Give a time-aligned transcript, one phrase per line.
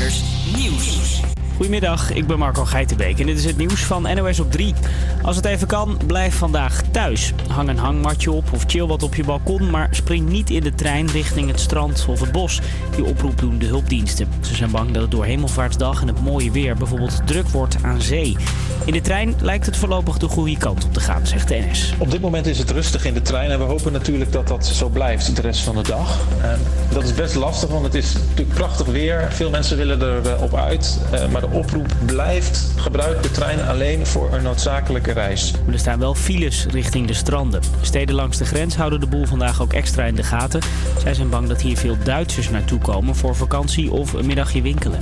[0.00, 0.22] Creators
[0.56, 1.39] Nieuws.
[1.60, 4.74] Goedemiddag, ik ben Marco Geitenbeek en dit is het nieuws van NOS op 3.
[5.22, 7.32] Als het even kan, blijf vandaag thuis.
[7.48, 10.74] Hang een hangmatje op of chill wat op je balkon, maar spring niet in de
[10.74, 12.60] trein richting het strand of het bos.
[12.94, 14.28] Die oproep doen de hulpdiensten.
[14.40, 18.00] Ze zijn bang dat het door Hemelvaartsdag en het mooie weer bijvoorbeeld druk wordt aan
[18.00, 18.36] zee.
[18.84, 21.94] In de trein lijkt het voorlopig de goede kant op te gaan, zegt de NS.
[21.98, 24.66] Op dit moment is het rustig in de trein en we hopen natuurlijk dat dat
[24.66, 26.18] zo blijft de rest van de dag.
[26.42, 26.58] En
[26.92, 29.28] dat is best lastig, want het is natuurlijk prachtig weer.
[29.32, 34.42] Veel mensen willen erop uit, eh, maar oproep blijft gebruik de trein alleen voor een
[34.42, 35.54] noodzakelijke reis.
[35.72, 37.60] Er staan wel files richting de stranden.
[37.80, 40.60] Steden langs de grens houden de boel vandaag ook extra in de gaten.
[41.02, 44.98] Zij zijn bang dat hier veel Duitsers naartoe komen voor vakantie of een middagje winkelen.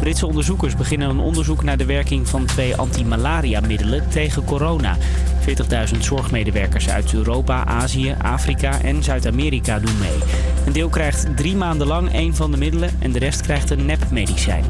[0.00, 4.96] Britse onderzoekers beginnen een onderzoek naar de werking van twee antimalaria-middelen tegen corona.
[5.92, 10.18] 40.000 zorgmedewerkers uit Europa, Azië, Afrika en Zuid-Amerika doen mee.
[10.66, 13.86] Een deel krijgt drie maanden lang een van de middelen en de rest krijgt een
[13.86, 14.64] nepmedicijn.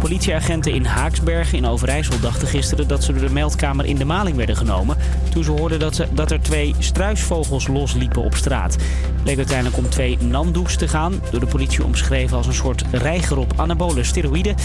[0.00, 4.36] Politieagenten in Haaksbergen in Overijssel dachten gisteren dat ze door de meldkamer in de maling
[4.36, 4.96] werden genomen.
[5.32, 8.76] Toen ze hoorden dat, ze, dat er twee struisvogels losliepen op straat.
[9.24, 13.38] Leek uiteindelijk om twee nandoes te gaan, door de politie omschreven als een soort reiger
[13.38, 14.56] op anabole steroïden.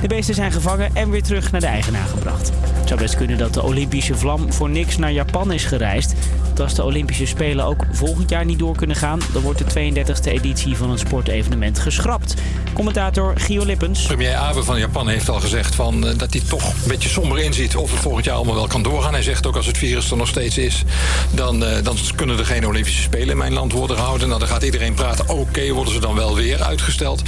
[0.00, 2.50] De beesten zijn gevangen en weer terug naar de eigenaar gebracht.
[2.78, 6.14] Het zou best kunnen dat de Olympische vlam voor niks naar Japan is gereisd.
[6.42, 9.92] Want als de Olympische Spelen ook volgend jaar niet door kunnen gaan, dan wordt de
[9.92, 12.34] 32e editie van het sportevenement geschrapt.
[12.72, 14.02] Commentator Gio Lippens.
[14.02, 17.38] Premier Abe van Japan heeft al gezegd van, eh, dat hij toch een beetje somber
[17.38, 19.12] inziet of het volgend jaar allemaal wel kan doorgaan.
[19.12, 20.84] Hij zegt ook als het virus er nog steeds is,
[21.30, 24.28] dan, uh, dan kunnen er geen Olympische Spelen in mijn land worden gehouden.
[24.28, 27.22] Nou, dan gaat iedereen praten, oké, worden ze dan wel weer uitgesteld.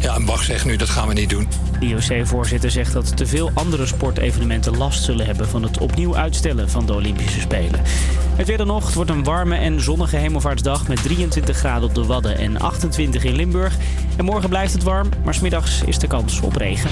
[0.00, 1.48] Ja, en Bach zegt nu, dat gaan we niet doen.
[1.80, 6.70] De IOC-voorzitter zegt dat te veel andere sportevenementen last zullen hebben van het opnieuw uitstellen
[6.70, 7.80] van de Olympische Spelen.
[8.36, 8.84] Het weer dan nog.
[8.84, 13.24] Het wordt een warme en zonnige hemelvaartsdag met 23 graden op de Wadden en 28
[13.24, 13.76] in Limburg.
[14.16, 16.90] En morgen blijft het warm, maar smiddags is de kans op regen.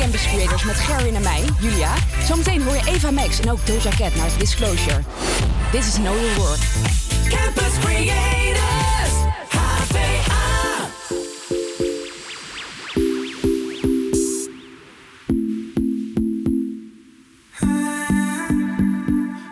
[0.00, 1.94] Campus Creators met Gerwin en mij, Julia.
[2.26, 5.02] Zometeen hoor je Eva Max en ook Doja Cat naar Disclosure.
[5.72, 6.58] This is Know Your Word.
[7.28, 9.12] Campus Creators.
[9.48, 10.38] HVA.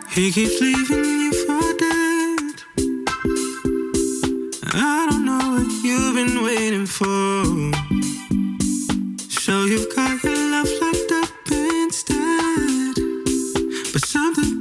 [0.09, 2.65] He keeps leaving you for dead.
[4.73, 7.77] I don't know what you've been waiting for.
[9.29, 10.28] So you've got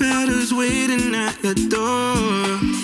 [0.08, 2.77] better's waiting at your door.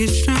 [0.00, 0.37] it strong.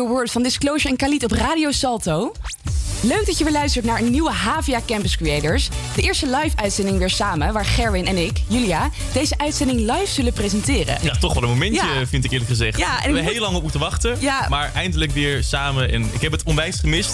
[0.00, 2.32] Your Word van Disclosure en Khalid op Radio Salto.
[3.02, 5.68] Leuk dat je weer luistert naar een nieuwe Havia Campus Creators.
[5.94, 10.98] De eerste live-uitzending weer samen, waar Gerwin en ik, Julia, deze uitzending live zullen presenteren.
[11.02, 12.06] Ja, toch wel een momentje, Ja.
[12.06, 12.78] vind ik eerlijk gezegd.
[12.78, 14.16] Ja, We hebben moet- heel lang op moeten wachten.
[14.20, 14.46] Ja.
[14.48, 15.90] Maar eindelijk weer samen.
[15.92, 17.12] En ik heb het onwijs gemist.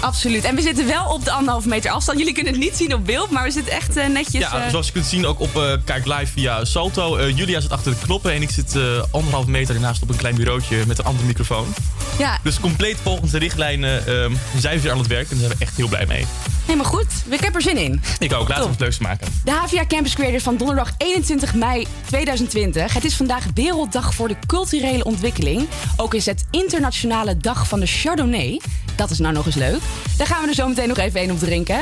[0.00, 0.44] Absoluut.
[0.44, 2.18] En we zitten wel op de anderhalve meter afstand.
[2.18, 4.40] Jullie kunnen het niet zien op beeld, maar we zitten echt eh, netjes...
[4.40, 7.28] ja, eh, zoals je kunt zien ook op eh, Kijk Live via Salto.
[7.30, 8.74] Julia zit achter de knoppen en ik zit
[9.10, 11.74] anderhalf meter ernaast op een klein bureautje met een andere microfoon.
[12.18, 15.46] Ja, Dus compleet volgens de richtlijnen ehm, zijn we weer aan het werk en daar
[15.46, 16.26] zijn we echt heel blij mee.
[16.64, 17.06] helemaal goed.
[17.28, 18.02] Ik heb er zin in.
[18.18, 19.28] Ik ook, laten we het leukste maken.
[19.44, 22.92] De Havia Campus Creators van donderdag 21 mei 2020.
[22.94, 25.68] Het is vandaag Werelddag voor de culturele ontwikkeling.
[25.96, 28.60] Ook is het internationale dag van de Chardonnay.
[28.96, 29.80] Dat is nou nog eens leuk.
[30.16, 31.80] Daar gaan we er zo meteen nog even een op drinken.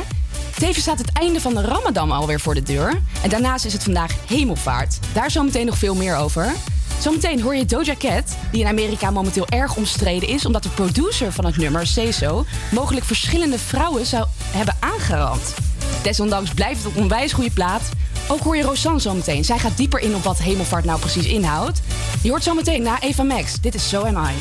[0.59, 3.01] Tevens staat het einde van de Ramadan alweer voor de deur.
[3.23, 4.99] En daarnaast is het vandaag hemelvaart.
[5.13, 6.53] Daar zometeen nog veel meer over.
[6.99, 10.47] Zometeen hoor je Doja Cat, die in Amerika momenteel erg omstreden is...
[10.47, 15.55] omdat de producer van het nummer, Seso, mogelijk verschillende vrouwen zou hebben aangerand.
[16.03, 17.83] Desondanks blijft het een onwijs goede plaat.
[18.29, 19.45] Ook hoor je Rosanne zo meteen.
[19.45, 21.81] Zij gaat dieper in op wat hemelvaart nou precies inhoudt.
[22.23, 23.61] Je hoort zo meteen na Eva Max.
[23.61, 24.33] Dit is So Am I.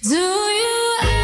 [0.00, 1.15] Do you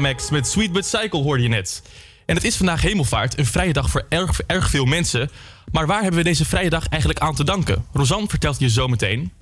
[0.00, 1.82] Max met Sweet But Cycle hoorde je net.
[2.26, 5.30] En het is vandaag hemelvaart, een vrije dag voor erg, erg veel mensen.
[5.72, 7.84] Maar waar hebben we deze vrije dag eigenlijk aan te danken?
[7.92, 9.32] Rosanne vertelt je zo meteen.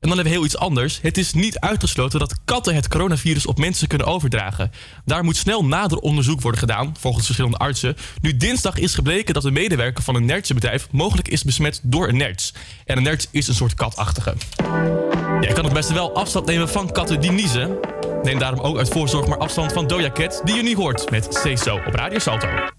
[0.00, 0.98] En dan hebben we heel iets anders.
[1.02, 4.72] Het is niet uitgesloten dat katten het coronavirus op mensen kunnen overdragen.
[5.04, 7.96] Daar moet snel nader onderzoek worden gedaan, volgens verschillende artsen.
[8.20, 12.16] Nu dinsdag is gebleken dat een medewerker van een nertsenbedrijf mogelijk is besmet door een
[12.16, 12.54] nerts.
[12.84, 14.34] En een nerts is een soort katachtige.
[14.56, 17.95] Ja, je kan het beste wel afstand nemen van katten die niezen.
[18.22, 21.34] Neem daarom ook uit voorzorg maar afstand van Doja Cat, die je nu hoort met
[21.34, 22.75] Say So op Radio Salto.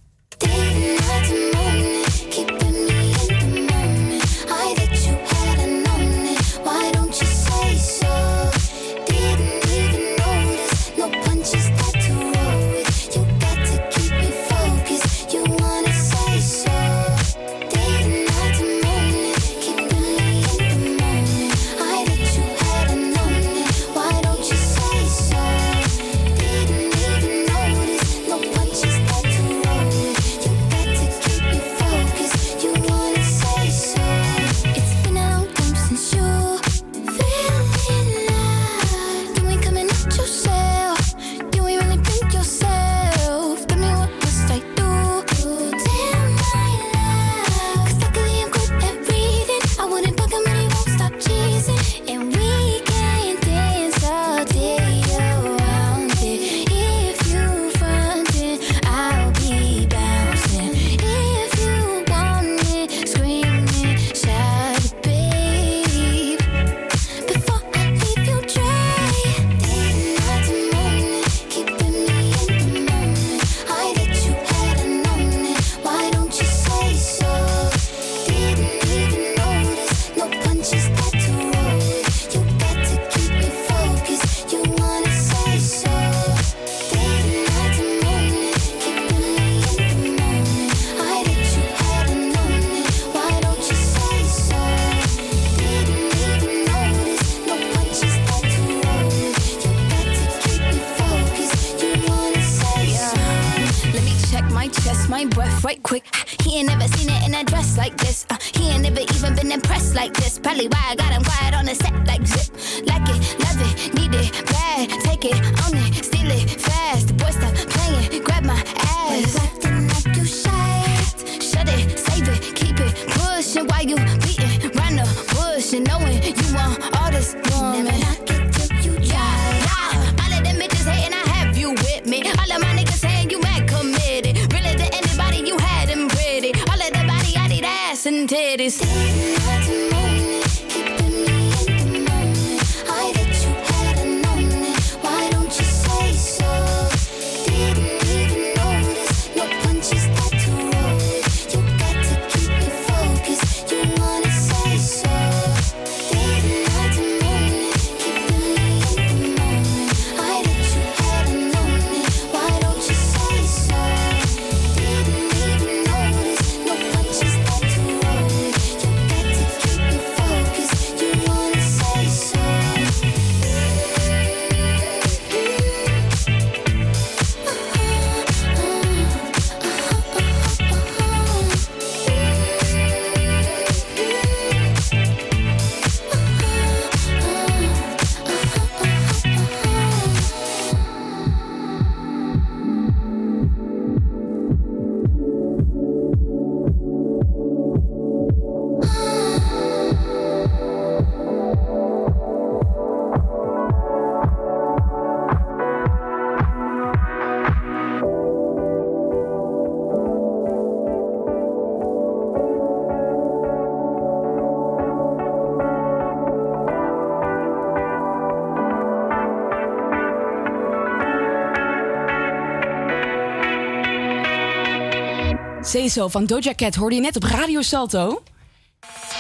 [225.90, 228.24] Zezo van Doja Cat hoorde je net op Radio Salto.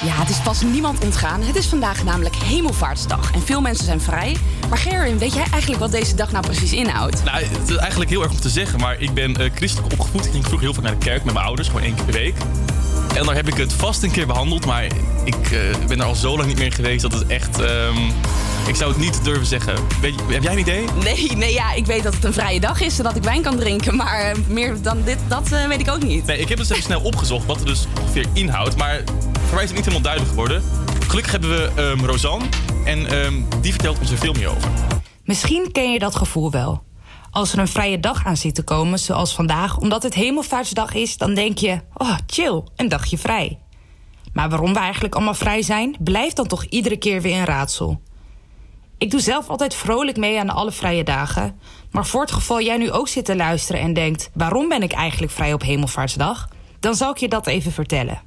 [0.01, 1.41] Ja, het is pas niemand ontgaan.
[1.41, 3.31] Het is vandaag namelijk Hemelvaartsdag.
[3.33, 4.37] En veel mensen zijn vrij.
[4.69, 7.23] Maar Gerwin, weet jij eigenlijk wat deze dag nou precies inhoudt?
[7.23, 10.25] Nou, het is eigenlijk heel erg om te zeggen, maar ik ben eh, christelijk opgevoed.
[10.25, 12.35] Ik ging heel vaak naar de kerk met mijn ouders, gewoon één keer per week.
[13.15, 14.85] En daar heb ik het vast een keer behandeld, maar
[15.23, 17.59] ik eh, ben er al zo lang niet meer geweest dat het echt...
[17.59, 17.97] ehm,
[18.67, 19.75] ik zou het niet durven zeggen.
[20.01, 20.85] Weet je- heb jij een idee?
[21.03, 23.57] Nee, nee, ja, ik weet dat het een vrije dag is, zodat ik wijn kan
[23.57, 23.95] drinken.
[23.95, 26.25] Maar eh, meer dan dit, dat eh, weet ik ook niet.
[26.25, 28.75] Nee, ik heb het even snel opgezocht wat er dus ongeveer inhoudt.
[28.77, 29.01] Maar
[29.45, 30.63] voor mij is het niet helemaal duidelijk geworden.
[31.07, 32.45] Gelukkig hebben we ehm Rosanne
[32.85, 34.69] en ehm, die vertelt ons er veel meer over.
[35.23, 36.83] Misschien ken je dat gevoel wel.
[37.31, 41.17] Als er een vrije dag aan zit te komen, zoals vandaag, omdat het Hemelvaartsdag is,
[41.17, 43.59] dan denk je: oh, chill, een dagje vrij.
[44.33, 48.01] Maar waarom we eigenlijk allemaal vrij zijn, blijft dan toch iedere keer weer een raadsel.
[48.97, 51.59] Ik doe zelf altijd vrolijk mee aan alle vrije dagen.
[51.91, 54.91] Maar voor het geval jij nu ook zit te luisteren en denkt: waarom ben ik
[54.91, 56.49] eigenlijk vrij op Hemelvaartsdag?
[56.79, 58.21] Dan zal ik je dat even vertellen.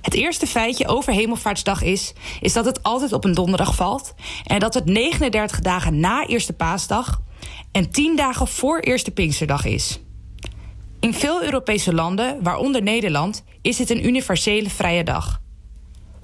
[0.00, 4.58] Het eerste feitje over Hemelvaartsdag is, is dat het altijd op een donderdag valt en
[4.58, 7.20] dat het 39 dagen na Eerste Paasdag
[7.72, 10.00] en 10 dagen voor Eerste Pinksterdag is.
[11.00, 15.42] In veel Europese landen, waaronder Nederland, is dit een universele vrije dag.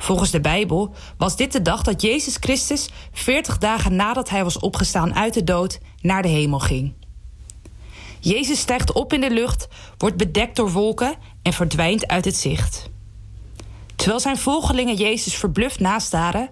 [0.02, 4.58] Volgens de Bijbel was dit de dag dat Jezus Christus 40 dagen nadat hij was
[4.58, 6.92] opgestaan uit de dood naar de hemel ging.
[8.20, 12.90] Jezus stijgt op in de lucht, wordt bedekt door wolken en verdwijnt uit het zicht.
[13.96, 16.50] Terwijl zijn volgelingen Jezus verbluft nastaren,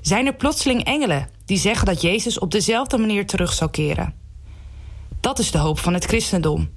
[0.00, 4.14] zijn er plotseling engelen die zeggen dat Jezus op dezelfde manier terug zal keren.
[5.20, 6.70] Dat is de hoop van het christendom.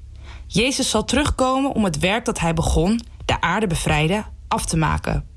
[0.47, 5.28] Jezus zal terugkomen om het werk dat hij begon, de aarde bevrijden, af te maken.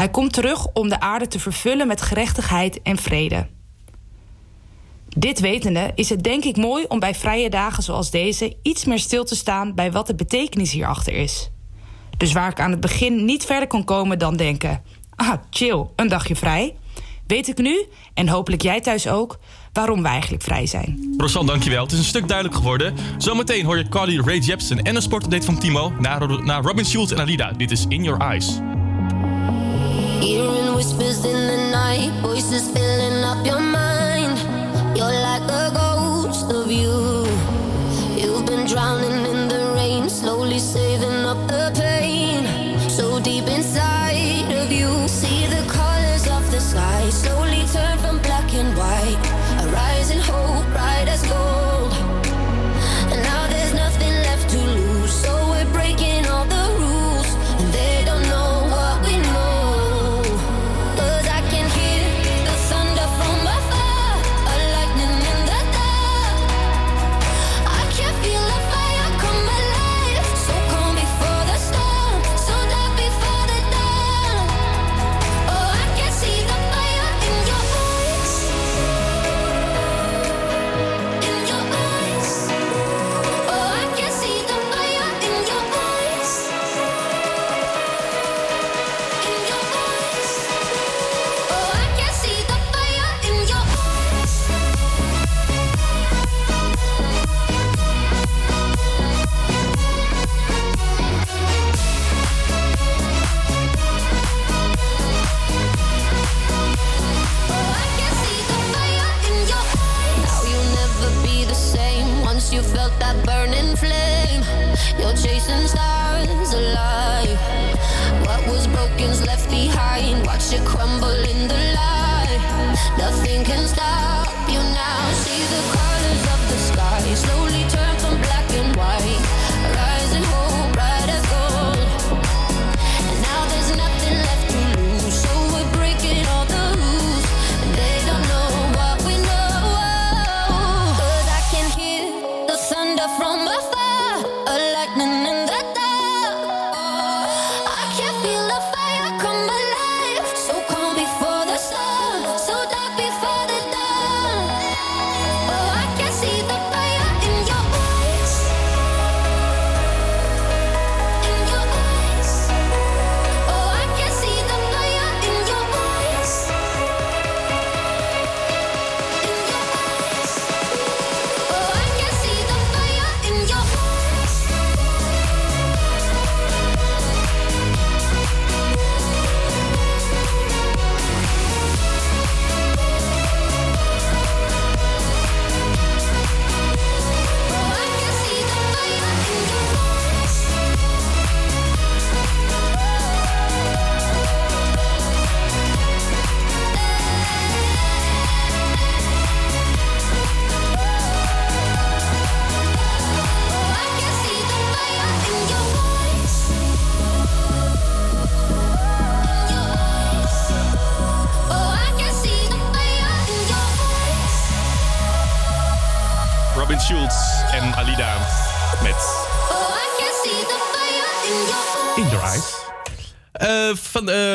[0.00, 3.46] Hij komt terug om de aarde te vervullen met gerechtigheid en vrede.
[5.08, 8.98] Dit wetende is het denk ik mooi om bij vrije dagen zoals deze iets meer
[8.98, 11.50] stil te staan bij wat de betekenis hierachter is.
[12.16, 14.82] Dus waar ik aan het begin niet verder kon komen dan denken:
[15.14, 16.76] ah, chill, een dagje vrij.
[17.26, 19.38] Weet ik nu, en hopelijk jij thuis ook,
[19.72, 21.14] waarom we eigenlijk vrij zijn.
[21.16, 21.82] Rosanne, dankjewel.
[21.82, 22.94] Het is een stuk duidelijk geworden.
[23.18, 25.92] Zometeen hoor je Carly Rae Jepsen en een sportupdate van Timo...
[25.98, 27.52] na, na Robin Schulz en Alida.
[27.52, 28.60] Dit is In Your Eyes.
[30.20, 34.36] Hearing whispers in the night, voices filling up your mind.
[34.94, 37.24] You're like a ghost of you.
[38.20, 42.44] You've been drowning in the rain, slowly saving up the pain.
[42.90, 48.52] So deep inside of you, see the colors of the sky slowly turn from black
[48.52, 49.29] and white.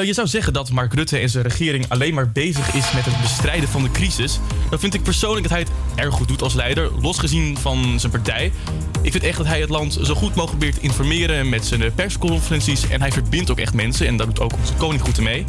[0.05, 3.21] Je zou zeggen dat Mark Rutte en zijn regering alleen maar bezig is met het
[3.21, 4.39] bestrijden van de crisis.
[4.69, 8.11] Dan vind ik persoonlijk dat hij het erg goed doet als leider, losgezien van zijn
[8.11, 8.51] partij.
[9.01, 11.93] Ik vind echt dat hij het land zo goed mogelijk probeert te informeren met zijn
[11.93, 12.87] persconferenties.
[12.87, 15.45] En hij verbindt ook echt mensen en dat doet ook onze koning goed mee.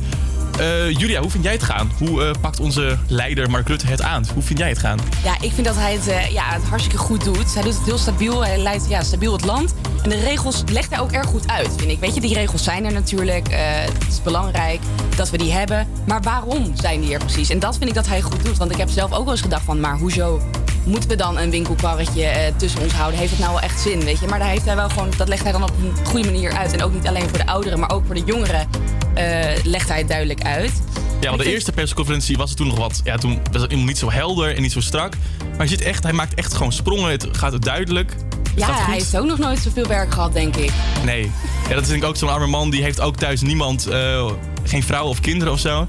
[0.59, 1.91] Eh, Julia, hoe vind jij het gaan?
[1.99, 4.25] Hoe eh, pakt onze leider Mark Rutte het aan?
[4.35, 4.99] Hoe vind jij het gaan?
[5.25, 7.55] Ja, ik vind dat hij het, eh, ja, het hartstikke goed doet.
[7.55, 8.45] Hij doet het heel stabiel.
[8.45, 9.75] Hij leidt ja, stabiel het land.
[10.03, 11.99] En de regels legt hij ook erg goed uit, vind ik.
[11.99, 13.49] Weet je, die regels zijn er natuurlijk.
[13.51, 14.81] het is belangrijk
[15.17, 15.89] dat we die hebben.
[16.07, 17.51] Maar waarom zijn die er precies?
[17.51, 18.57] En dat vind ik dat hij goed doet.
[18.57, 19.81] Want ik heb zelf ook wel eens gedacht van...
[19.81, 20.43] maar hoezo
[20.87, 23.19] moeten we dan een winkelkarretje eh, tussen ons houden?
[23.19, 24.27] Heeft het nou wel echt zin, weet je?
[24.27, 26.73] Maar daar heeft hij wel gewoon, dat legt hij dan op een goede manier uit.
[26.73, 28.69] En ook niet alleen voor de ouderen, maar ook voor de jongeren
[29.15, 30.73] eh, legt hij het duidelijk uit.
[31.21, 33.01] Ja, want de eerste persconferentie was het toen nog wat.
[33.05, 35.15] Ja, toen was het niet zo helder en niet zo strak.
[35.57, 37.11] Maar je ziet echt, hij maakt echt gewoon sprongen.
[37.11, 38.11] Het gaat het duidelijk.
[38.11, 40.73] Het Ja, hij heeft ook nog nooit zoveel werk gehad, denk ik.
[41.05, 41.31] Nee.
[41.69, 42.71] Ja, dat is denk ik ook zo'n arme man.
[42.71, 44.31] Die heeft ook thuis niemand, eh,
[44.65, 45.89] geen vrouw of kinderen of zo.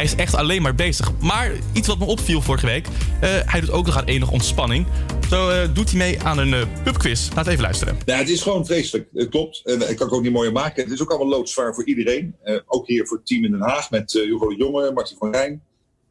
[0.00, 1.12] Hij is echt alleen maar bezig.
[1.18, 2.86] Maar iets wat me opviel vorige week.
[2.86, 4.86] eh, hij doet ook nog aan enige ontspanning.
[5.30, 7.28] Zo eh, doet hij mee aan een eh, pubquiz.
[7.34, 7.98] Laat even luisteren.
[8.04, 9.08] Ja, het is gewoon vreselijk.
[9.14, 9.60] Het klopt.
[9.64, 10.82] En ik kan het ook niet mooier maken.
[10.82, 12.34] Het is ook allemaal loodzwaar voor iedereen.
[12.66, 15.62] Ook hier voor het team in Den Haag met Hugo de Jonge, Martin van Rijn,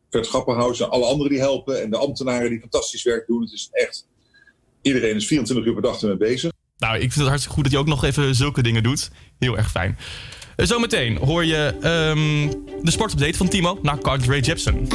[0.10, 1.82] Vert Grapperhaus en alle anderen die helpen.
[1.82, 3.42] En de ambtenaren die fantastisch werk doen.
[3.42, 4.08] Het is echt...
[4.82, 6.52] Iedereen is 24 uur per dag ermee bezig.
[6.78, 9.10] Nou, ik vind het hartstikke goed dat hij ook nog even zulke dingen doet.
[9.40, 9.98] Heel erg fijn.
[10.66, 12.48] Zometeen hoor je ehm,
[12.82, 14.88] de sportupdate van Timo naar Carly Jepsen.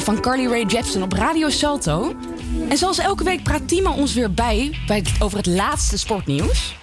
[0.00, 2.14] Van Carly Rae Jepsen op Radio Salto.
[2.68, 6.74] En zoals elke week praat Timo ons weer bij, bij over het laatste sportnieuws.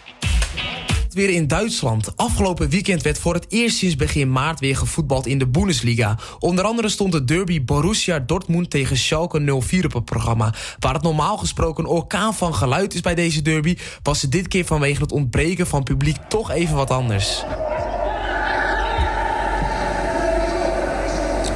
[1.09, 2.15] Weer in Duitsland.
[2.15, 6.17] Afgelopen weekend werd voor het eerst sinds begin maart weer gevoetbald in de Bundesliga.
[6.39, 10.53] Onder andere stond de derby Borussia Dortmund tegen Schalke 04 op het programma.
[10.79, 13.77] Waar het normaal gesproken een orkaan van geluid is bij deze derby...
[14.03, 17.43] was het dit keer vanwege het ontbreken van publiek toch even wat anders.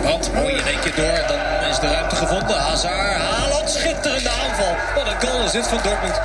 [0.03, 1.42] Want mooi in één keer door en dan is
[1.83, 2.57] de ruimte gevonden.
[2.57, 4.75] Hazard, Haaland, schitterende aanval.
[4.95, 6.19] Wat een goal is dit van Dortmund.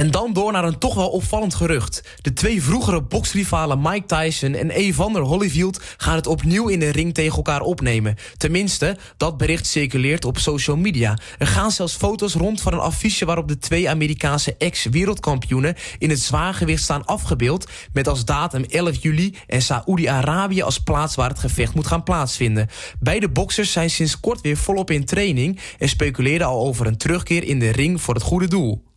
[0.00, 2.02] En dan door naar een toch wel opvallend gerucht.
[2.20, 5.80] De twee vroegere boksrivalen Mike Tyson en Evander Holyfield...
[5.96, 8.16] gaan het opnieuw in de ring tegen elkaar opnemen.
[8.36, 11.18] Tenminste, dat bericht circuleert op social media.
[11.38, 13.24] Er gaan zelfs foto's rond van een affiche...
[13.24, 15.76] waarop de twee Amerikaanse ex-wereldkampioenen...
[15.98, 17.70] in het zwaargewicht staan afgebeeld...
[17.92, 21.14] met als datum 11 juli en Saoedi-Arabië als plaats...
[21.14, 22.68] waar het gevecht moet gaan plaatsvinden.
[23.00, 25.60] Beide boksers zijn sinds kort weer volop in training...
[25.78, 28.88] en speculeerden al over een terugkeer in de ring voor het goede doel.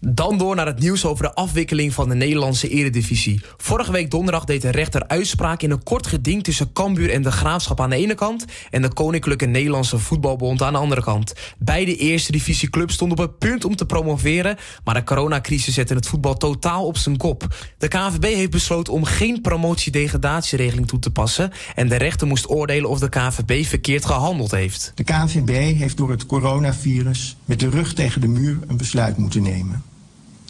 [0.00, 3.40] Dan door naar het nieuws over de afwikkeling van de Nederlandse eredivisie.
[3.56, 6.44] Vorige week donderdag deed de rechter uitspraak in een kort geding...
[6.44, 8.44] tussen Cambuur en de Graafschap aan de ene kant...
[8.70, 11.34] en de Koninklijke Nederlandse Voetbalbond aan de andere kant.
[11.58, 14.56] Beide eerste divisieclubs stonden op het punt om te promoveren...
[14.84, 17.46] maar de coronacrisis zette het voetbal totaal op zijn kop.
[17.78, 21.52] De KNVB heeft besloten om geen promotie-degradatieregeling toe te passen...
[21.74, 24.92] en de rechter moest oordelen of de KNVB verkeerd gehandeld heeft.
[24.94, 29.42] De KNVB heeft door het coronavirus met de rug tegen de muur een besluit moeten
[29.42, 29.87] nemen.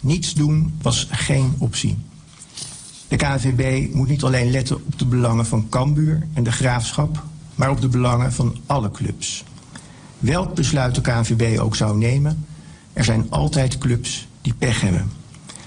[0.09, 1.99] Niets doen was geen optie.
[3.09, 7.71] De KNVB moet niet alleen letten op de belangen van Cambuur en de Graafschap, maar
[7.71, 9.45] op de belangen van alle clubs.
[10.19, 12.47] Welk besluit de KNVB ook zou nemen,
[12.93, 15.11] er zijn altijd clubs die pech hebben.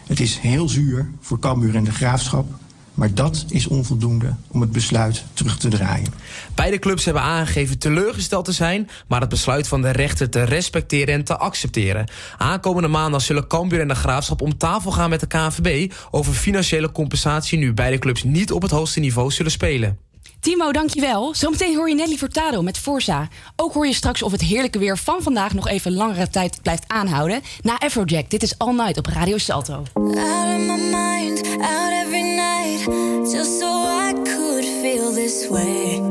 [0.08, 2.46] Het is heel zuur voor Cambuur en de Graafschap,
[2.94, 6.14] maar dat is onvoldoende om het besluit terug te draaien.
[6.56, 8.90] Beide clubs hebben aangegeven teleurgesteld te zijn...
[9.08, 12.10] maar het besluit van de rechter te respecteren en te accepteren.
[12.38, 15.92] Aankomende maandag zullen Cambuur en de Graafschap om tafel gaan met de KNVB...
[16.12, 20.11] over financiële compensatie nu beide clubs niet op het hoogste niveau zullen spelen.
[20.42, 21.36] Timo, dankjewel.
[21.36, 23.28] Zometeen hoor je Nelly Furtado met Forza.
[23.56, 26.84] Ook hoor je straks of het heerlijke weer van vandaag nog even langere tijd blijft
[26.88, 27.42] aanhouden.
[27.62, 29.84] Na Afrojack, dit is All Night op Radio Salto.
[29.94, 32.86] Out every night,
[33.32, 33.68] just so
[34.08, 36.02] I could feel this way.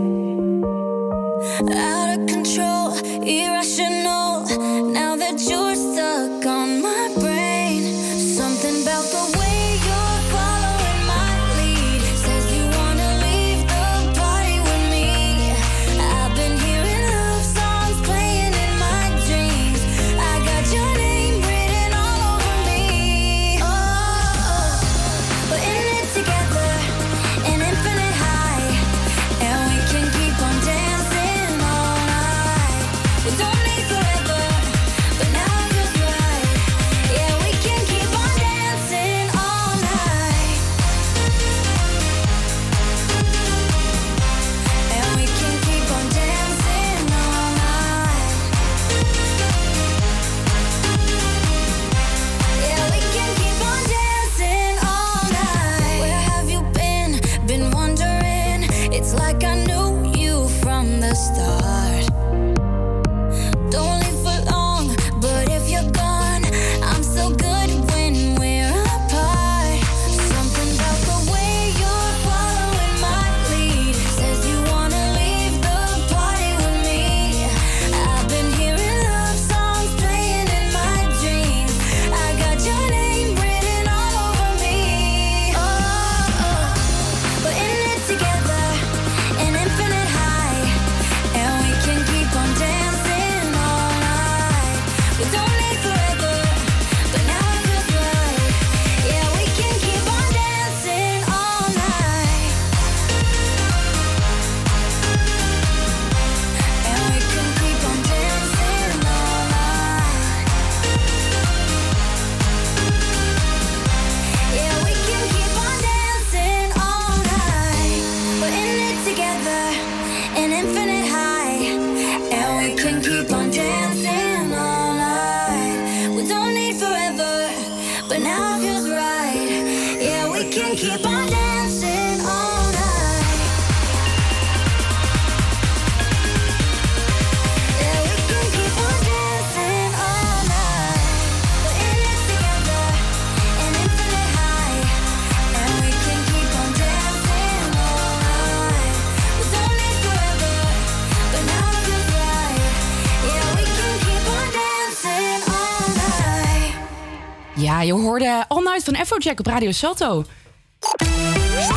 [157.84, 160.24] Je hoorde All Night van Afrojack op Radio Salto.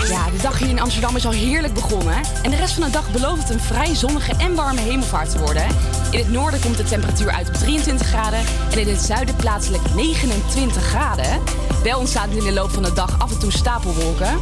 [0.10, 2.16] Ja, de dag hier in Amsterdam is al heerlijk begonnen.
[2.44, 5.40] En de rest van de dag belooft het een vrij zonnige en warme hemelvaart te
[5.40, 5.66] worden.
[6.12, 8.40] In het noorden komt de temperatuur uit op 23 graden
[8.72, 11.42] en in het zuiden plaatselijk 29 graden.
[11.84, 14.40] Wel ontstaat in de loop van de dag af en toe stapelwolken.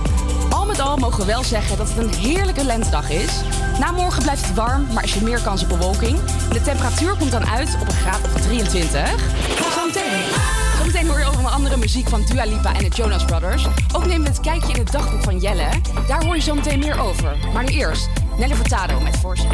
[0.50, 3.42] Al met al mogen we wel zeggen dat het een heerlijke lentedag is.
[3.80, 6.20] Na morgen blijft het warm, maar is er meer kans op bewolking.
[6.52, 9.10] De temperatuur komt dan uit op een graad of 23.
[9.76, 10.51] Zometeen.
[10.92, 13.68] Zometeen hoor je over onder andere muziek van Dua Lipa en de Jonas Brothers.
[13.96, 15.70] Ook nemen we het kijkje in het dagboek van Jelle.
[16.08, 17.38] Daar hoor je zometeen meer over.
[17.54, 19.48] Maar nu eerst Nelly Furtado met Forza.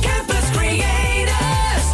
[0.00, 1.86] Campus Creators,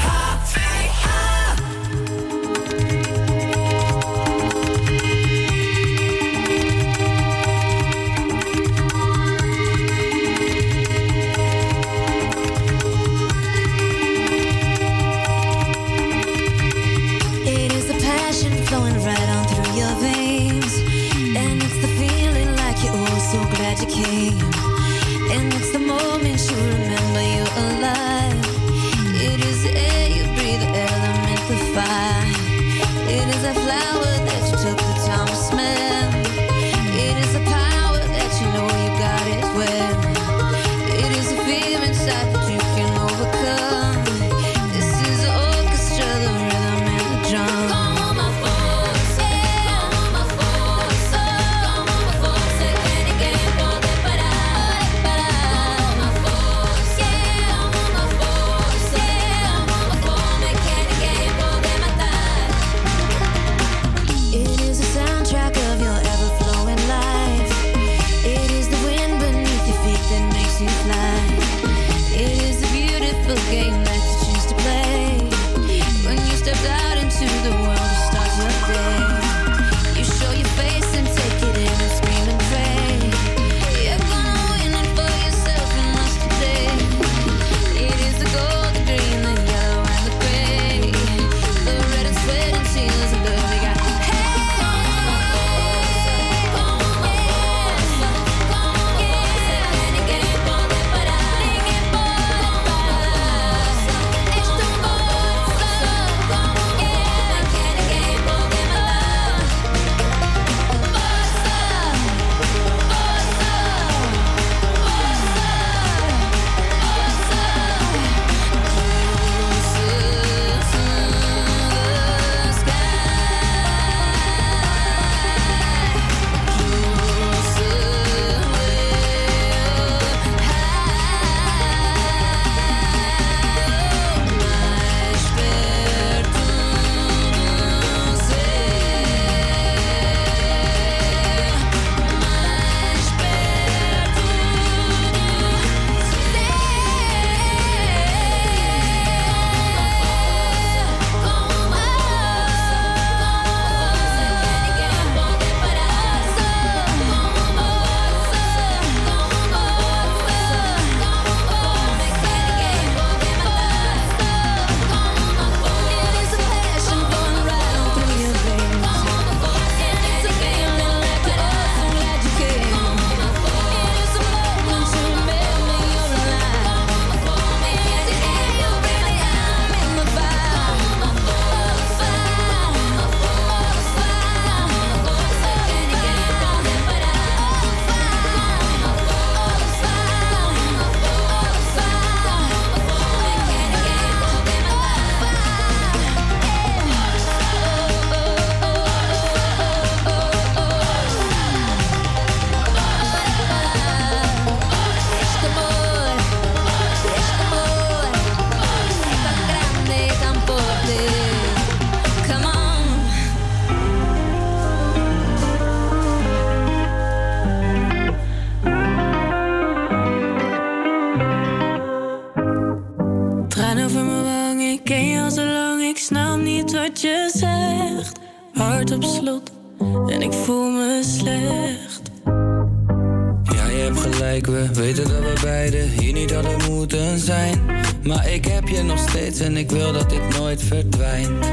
[238.67, 241.47] heb je nog steeds en ik wil dat dit nooit verdwijnt.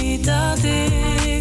[0.00, 1.37] Niet dat ik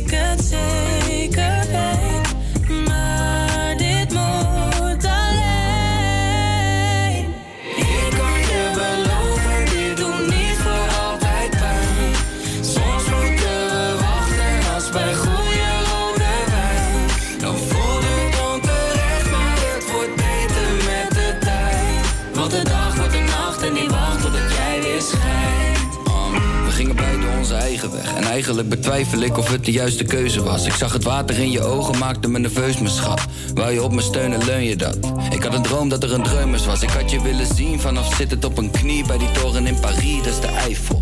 [28.38, 30.66] eigenlijk betwijfel ik of het de juiste keuze was.
[30.66, 33.22] Ik zag het water in je ogen, maakte me nerveus, mijn schat.
[33.54, 34.98] Wou je op me steunen, leun je dat?
[35.30, 36.82] Ik had een droom dat er een dreumes was.
[36.82, 40.18] Ik had je willen zien vanaf zittend op een knie bij die toren in Parijs,
[40.18, 41.02] dat is de Eiffel.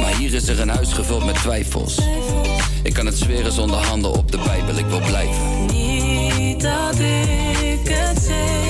[0.00, 1.98] Maar hier is er een huis gevuld met twijfels.
[2.82, 5.66] Ik kan het zweren zonder handen op de Bijbel, ik wil blijven.
[5.66, 8.65] Niet dat ik het zeker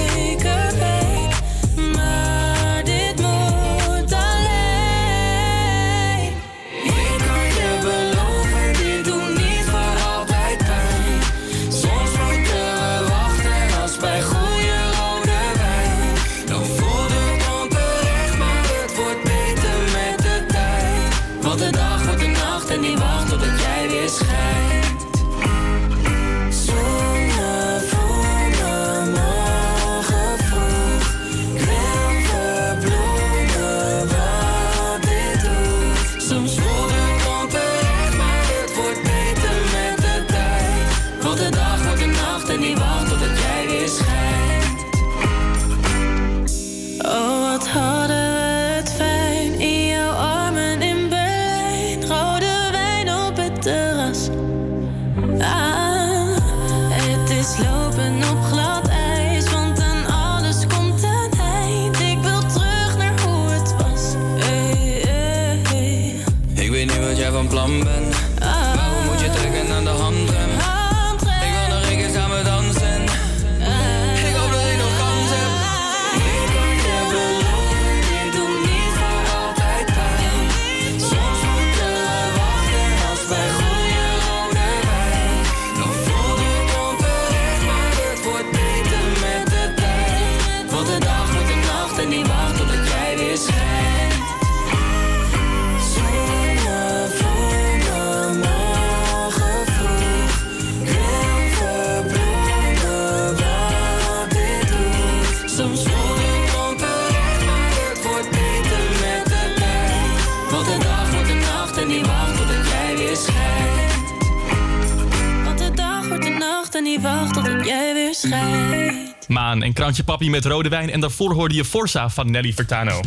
[119.46, 120.90] Maan en Krantje Papi met rode wijn.
[120.90, 123.00] En daarvoor hoorde je Forza van Nelly Furtado.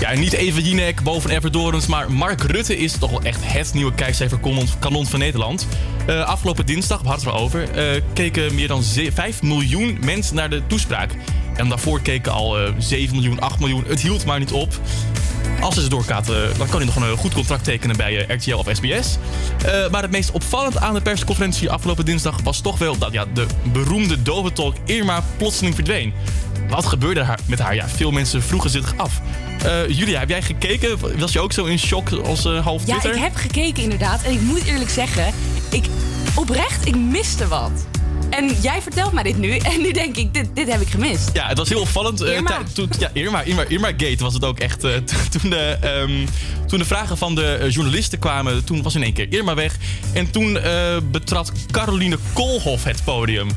[0.00, 3.94] Ja, niet even Jinek boven Everdorens, maar Mark Rutte is toch wel echt het nieuwe
[3.94, 5.66] kijkcijferkanon van Nederland.
[6.06, 9.98] Eh, afgelopen dinsdag, we hadden het er over, eh, keken meer dan ze- 5 miljoen
[10.04, 11.10] mensen naar de toespraak.
[11.56, 13.84] En daarvoor keken al eh 7 miljoen, 8 miljoen.
[13.86, 14.80] Het hield maar niet op.
[15.60, 18.36] Als ze doorgaat, eh, dan kan hij nog een eh, goed contract tekenen bij eh,
[18.36, 19.18] RTL of SBS.
[19.90, 23.46] Maar het meest opvallend aan de persconferentie afgelopen dinsdag was toch wel dat ja, de
[23.72, 26.12] beroemde doventolk Irma plotseling verdween.
[26.68, 27.74] Wat gebeurde haar, met haar?
[27.74, 29.20] Ja, veel mensen vroegen zich af.
[29.88, 31.18] Julia, heb jij gekeken?
[31.18, 33.14] Was je ook zo in shock als half Ja, Twitter?
[33.14, 34.22] ik heb gekeken inderdaad.
[34.22, 35.32] En ik moet eerlijk zeggen,
[35.70, 35.84] ik,
[36.34, 37.70] oprecht, ik miste wat.
[38.30, 39.56] En jij vertelt mij dit nu.
[39.72, 41.30] En nu denk ik, dit, dit heb ik gemist.
[41.32, 42.20] Ja, het was heel opvallend.
[42.20, 42.58] eh, Irma.
[42.74, 44.84] toen, ja, Irma, Irma, Irma Gate was het ook echt.
[44.84, 44.92] eh,
[45.40, 46.26] toen, de, ehm,
[46.66, 49.76] toen de vragen van de eh, journalisten kwamen, toen was in één keer Irma weg.
[50.12, 53.48] En toen eh, betrad Caroline Koolhof het podium.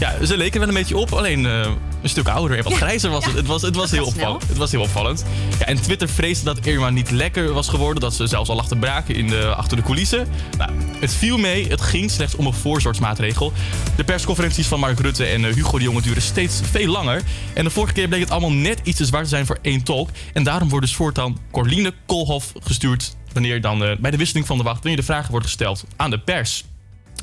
[0.00, 1.70] Ja, ze leken wel een beetje op, alleen eh,
[2.02, 3.34] een stuk ouder en wat grijzer was het.
[3.34, 4.48] Het was, het was heel opvallend.
[4.48, 5.24] Het was heel opvallend.
[5.58, 8.00] Ja, en Twitter vreesde dat Irma niet lekker was geworden.
[8.00, 10.28] Dat ze zelfs al lag te braken in de, achter de coulissen.
[10.58, 11.68] Nou, het viel mee.
[11.68, 13.52] Het ging slechts om een voorzorgsmaatregel.
[13.96, 17.22] De persconferenties van Mark Rutte en eh, Hugo de Jonge duren steeds veel langer.
[17.54, 19.82] En de vorige keer bleek het allemaal net iets te zwaar te zijn voor één
[19.82, 20.08] tolk.
[20.32, 23.16] En daarom wordt dus voortaan Corline Koolhof gestuurd...
[23.32, 24.78] wanneer dan eh, bij de wisseling van de wacht...
[24.78, 26.64] wanneer de vragen worden gesteld aan de pers.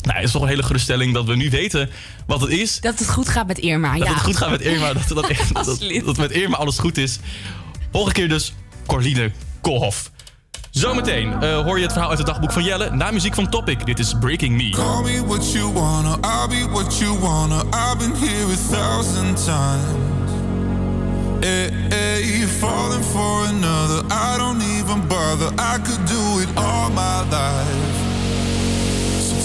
[0.01, 1.89] Nou, het is toch een hele geruststelling dat we nu weten
[2.27, 2.79] wat het is.
[2.79, 3.97] Dat het goed gaat met Irma.
[3.97, 4.13] Dat ja.
[4.13, 4.93] het goed gaat met Irma.
[4.93, 7.19] Dat, dat, dat, dat met Irma alles goed is.
[7.91, 8.53] Volgende keer dus
[8.85, 9.31] Corline
[9.61, 10.11] Koolhof.
[10.71, 12.89] Zometeen eh, hoor je het verhaal uit het dagboek van Jelle.
[12.89, 13.85] Na muziek van Topic.
[13.85, 14.69] Dit is Breaking Me.
[14.69, 17.63] Call me what you wanna, I'll be what you wanna.
[17.63, 20.15] I've been here a thousand times.
[21.41, 21.87] Eh,
[23.01, 24.03] for another.
[24.09, 25.49] I don't even bother.
[25.57, 27.86] I could do it all my life.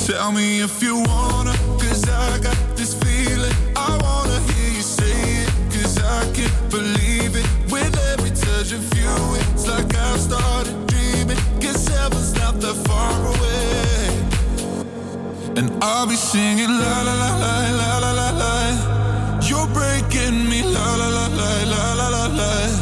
[0.07, 3.55] Tell me if you wanna, cause I got this feeling.
[3.76, 7.46] I wanna hear you say it, cause I can't believe it.
[7.70, 11.38] With every touch of you, it's like I've started dreaming.
[12.03, 14.09] Heaven's not that far away.
[15.57, 19.40] And I'll be singing la la la la la la la la.
[19.40, 22.81] You're breaking me la la la la la la la la.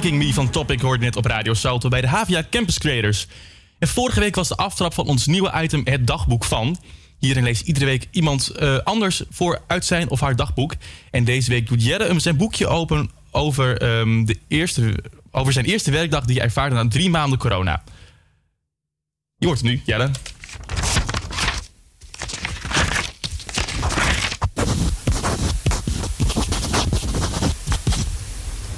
[0.00, 3.26] Breaking Me van Topic hoorde net op Radio Salto bij de HVA Campus Creators.
[3.78, 6.76] En vorige week was de aftrap van ons nieuwe item Het Dagboek van.
[7.18, 10.74] Hierin leest iedere week iemand eh, anders voor uit zijn of haar dagboek.
[11.10, 15.64] En deze week doet Jelle hem zijn boekje open over, ehm, de eerste, over zijn
[15.64, 17.82] eerste werkdag die hij ervaarde na drie maanden corona.
[19.36, 20.10] Je hoort het nu, Jelle.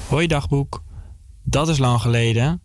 [0.09, 0.87] Hoi dagboek.
[1.51, 2.63] Dat is lang geleden.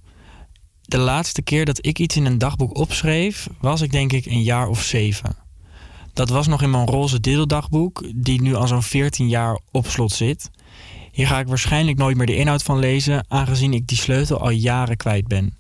[0.81, 4.43] De laatste keer dat ik iets in een dagboek opschreef, was ik denk ik een
[4.43, 5.36] jaar of zeven.
[6.13, 10.11] Dat was nog in mijn roze diddeldagboek, die nu al zo'n 14 jaar op slot
[10.11, 10.49] zit.
[11.11, 14.49] Hier ga ik waarschijnlijk nooit meer de inhoud van lezen, aangezien ik die sleutel al
[14.49, 15.57] jaren kwijt ben.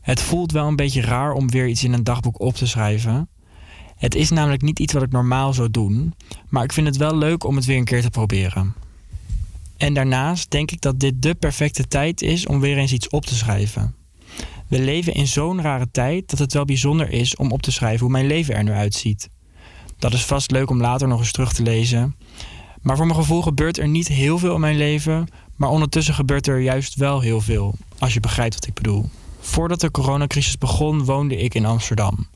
[0.00, 3.28] Het voelt wel een beetje raar om weer iets in een dagboek op te schrijven.
[3.96, 6.14] Het is namelijk niet iets wat ik normaal zou doen,
[6.48, 8.74] maar ik vind het wel leuk om het weer een keer te proberen.
[9.76, 13.26] En daarnaast denk ik dat dit de perfecte tijd is om weer eens iets op
[13.26, 13.94] te schrijven.
[14.68, 18.00] We leven in zo'n rare tijd dat het wel bijzonder is om op te schrijven
[18.00, 19.28] hoe mijn leven er nu uitziet.
[19.98, 22.16] Dat is vast leuk om later nog eens terug te lezen.
[22.82, 26.46] Maar voor mijn gevoel gebeurt er niet heel veel in mijn leven, maar ondertussen gebeurt
[26.46, 29.08] er juist wel heel veel, als je begrijpt wat ik bedoel.
[29.40, 32.26] Voordat de coronacrisis begon, woonde ik in Amsterdam.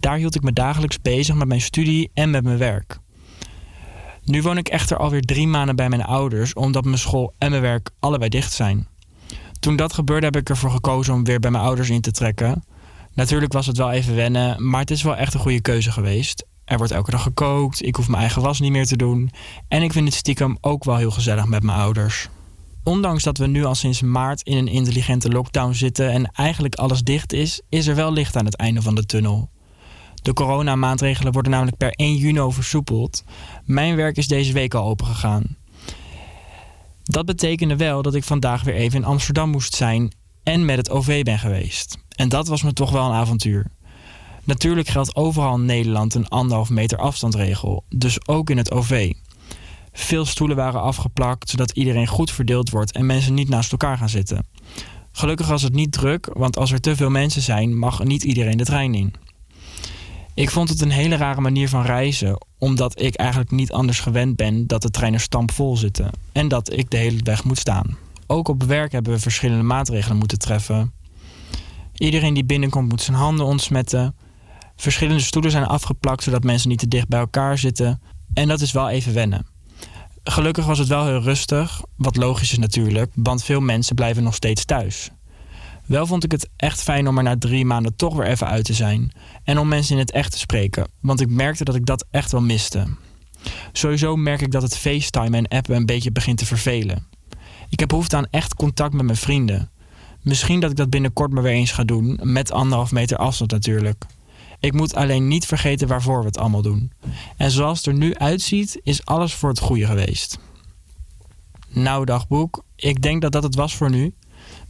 [0.00, 2.98] Daar hield ik me dagelijks bezig met mijn studie en met mijn werk.
[4.24, 7.62] Nu woon ik echter alweer drie maanden bij mijn ouders, omdat mijn school en mijn
[7.62, 8.88] werk allebei dicht zijn.
[9.60, 12.64] Toen dat gebeurde heb ik ervoor gekozen om weer bij mijn ouders in te trekken.
[13.14, 16.46] Natuurlijk was het wel even wennen, maar het is wel echt een goede keuze geweest.
[16.64, 19.30] Er wordt elke dag gekookt, ik hoef mijn eigen was niet meer te doen.
[19.68, 22.28] En ik vind het stiekem ook wel heel gezellig met mijn ouders.
[22.84, 27.02] Ondanks dat we nu al sinds maart in een intelligente lockdown zitten en eigenlijk alles
[27.02, 29.50] dicht is, is er wel licht aan het einde van de tunnel.
[30.22, 33.24] De coronamaatregelen worden namelijk per 1 juni versoepeld.
[33.64, 35.56] Mijn werk is deze week al opengegaan.
[37.02, 40.12] Dat betekende wel dat ik vandaag weer even in Amsterdam moest zijn
[40.42, 41.98] en met het OV ben geweest.
[42.16, 43.66] En dat was me toch wel een avontuur.
[44.44, 49.12] Natuurlijk geldt overal in Nederland een anderhalf meter afstandregel, dus ook in het OV.
[49.92, 54.08] Veel stoelen waren afgeplakt zodat iedereen goed verdeeld wordt en mensen niet naast elkaar gaan
[54.08, 54.46] zitten.
[55.12, 58.56] Gelukkig was het niet druk, want als er te veel mensen zijn, mag niet iedereen
[58.56, 59.14] de trein in.
[60.34, 64.36] Ik vond het een hele rare manier van reizen, omdat ik eigenlijk niet anders gewend
[64.36, 67.96] ben dat de treinen stampvol zitten en dat ik de hele weg moet staan.
[68.26, 70.92] ook op werk hebben we verschillende maatregelen moeten treffen.
[71.94, 74.14] Iedereen die binnenkomt moet zijn handen ontsmetten.
[74.76, 78.02] Verschillende stoelen zijn afgeplakt zodat mensen niet te dicht bij elkaar zitten.
[78.34, 79.46] En dat is wel even wennen.
[80.24, 84.34] Gelukkig was het wel heel rustig, wat logisch is natuurlijk, want veel mensen blijven nog
[84.34, 85.10] steeds thuis.
[85.90, 88.64] Wel vond ik het echt fijn om er na drie maanden toch weer even uit
[88.64, 89.12] te zijn.
[89.44, 92.32] En om mensen in het echt te spreken, want ik merkte dat ik dat echt
[92.32, 92.86] wel miste.
[93.72, 97.06] Sowieso merk ik dat het FaceTime en appen een beetje begint te vervelen.
[97.68, 99.70] Ik heb behoefte aan echt contact met mijn vrienden.
[100.22, 104.04] Misschien dat ik dat binnenkort maar weer eens ga doen, met anderhalf meter afstand natuurlijk.
[104.60, 106.92] Ik moet alleen niet vergeten waarvoor we het allemaal doen.
[107.36, 110.38] En zoals het er nu uitziet, is alles voor het goede geweest.
[111.68, 114.14] Nou, dagboek, ik denk dat dat het was voor nu.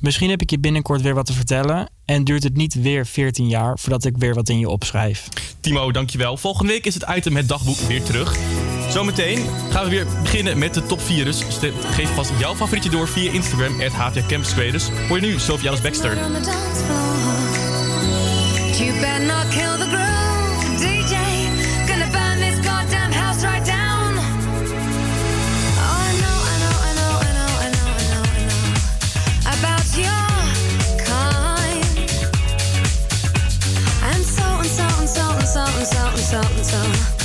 [0.01, 1.90] Misschien heb ik je binnenkort weer wat te vertellen.
[2.05, 5.28] En duurt het niet weer 14 jaar voordat ik weer wat in je opschrijf.
[5.61, 6.36] Timo, dankjewel.
[6.36, 8.36] Volgende week is het item Het Dagboek weer terug.
[8.90, 11.24] Zometeen gaan we weer beginnen met de top 4.
[11.24, 11.42] Dus
[11.90, 14.88] geef vast jouw favorietje door via Instagram, at Campus Creators.
[15.09, 16.24] Hoor je nu Sophie Alice Baxter.
[16.24, 17.30] on the dance floor.
[18.78, 21.30] You better not kill the groove, DJ.
[36.33, 37.20] And so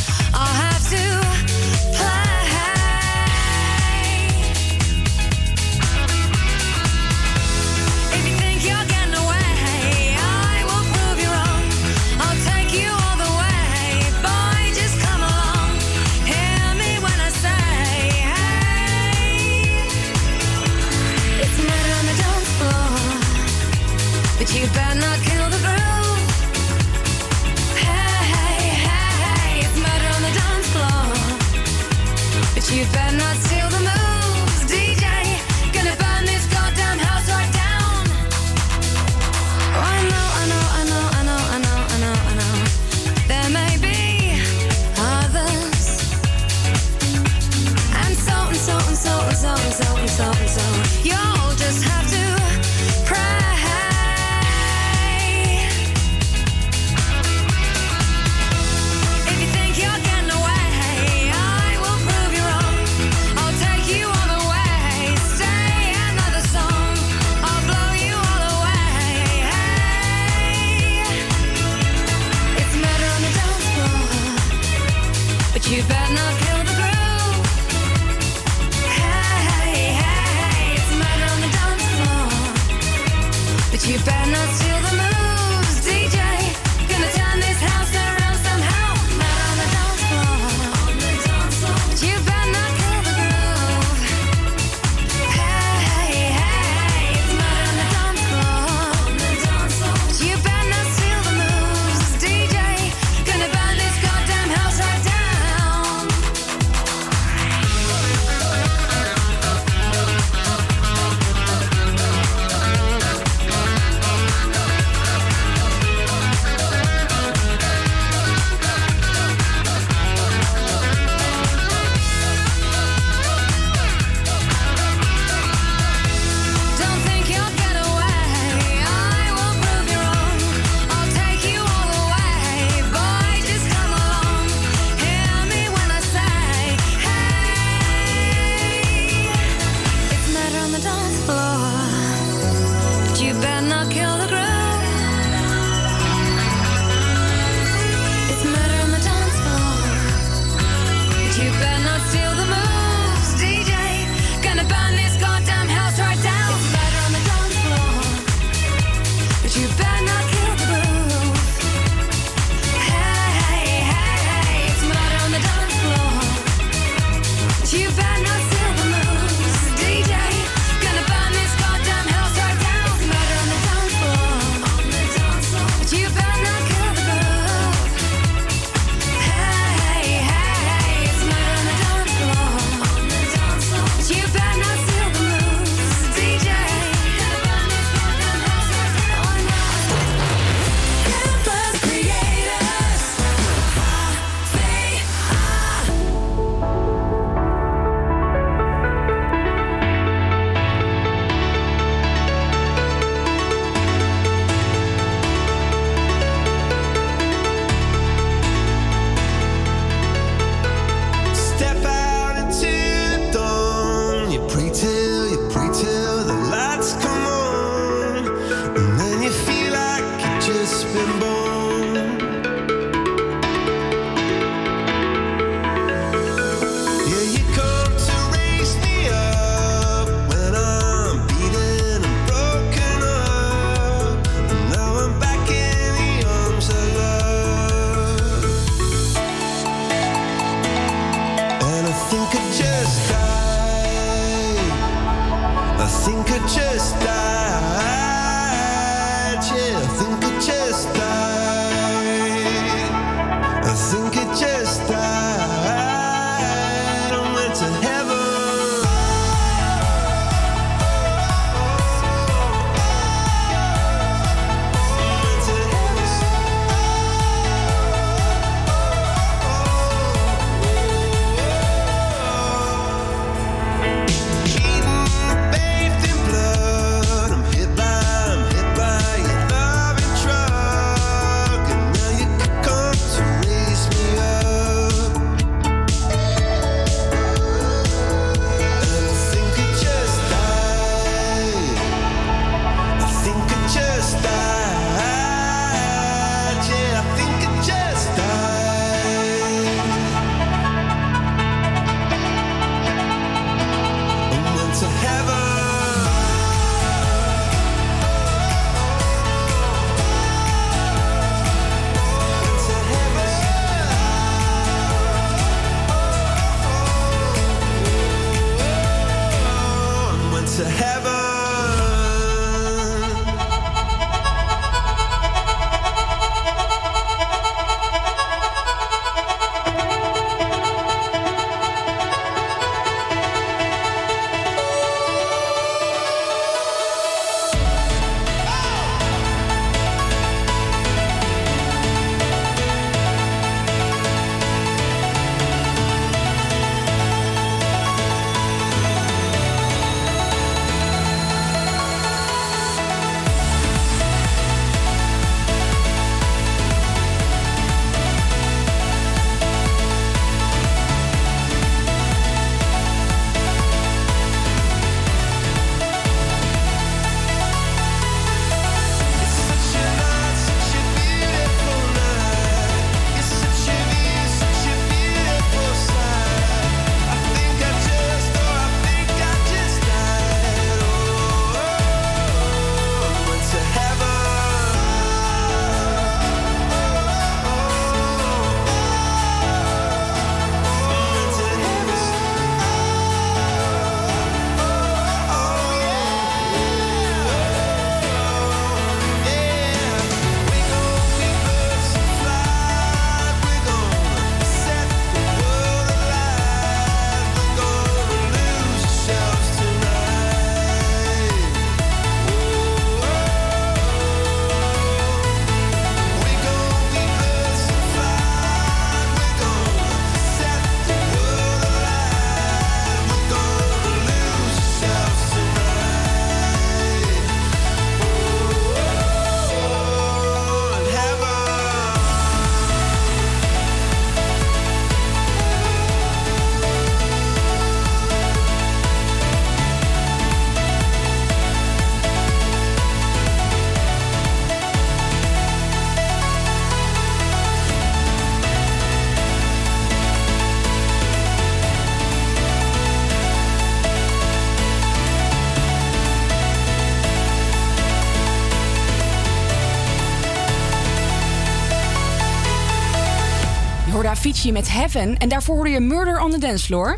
[464.06, 466.97] hoorde Avicii met Heaven en daarvoor hoorde je Murder on the Dance Floor.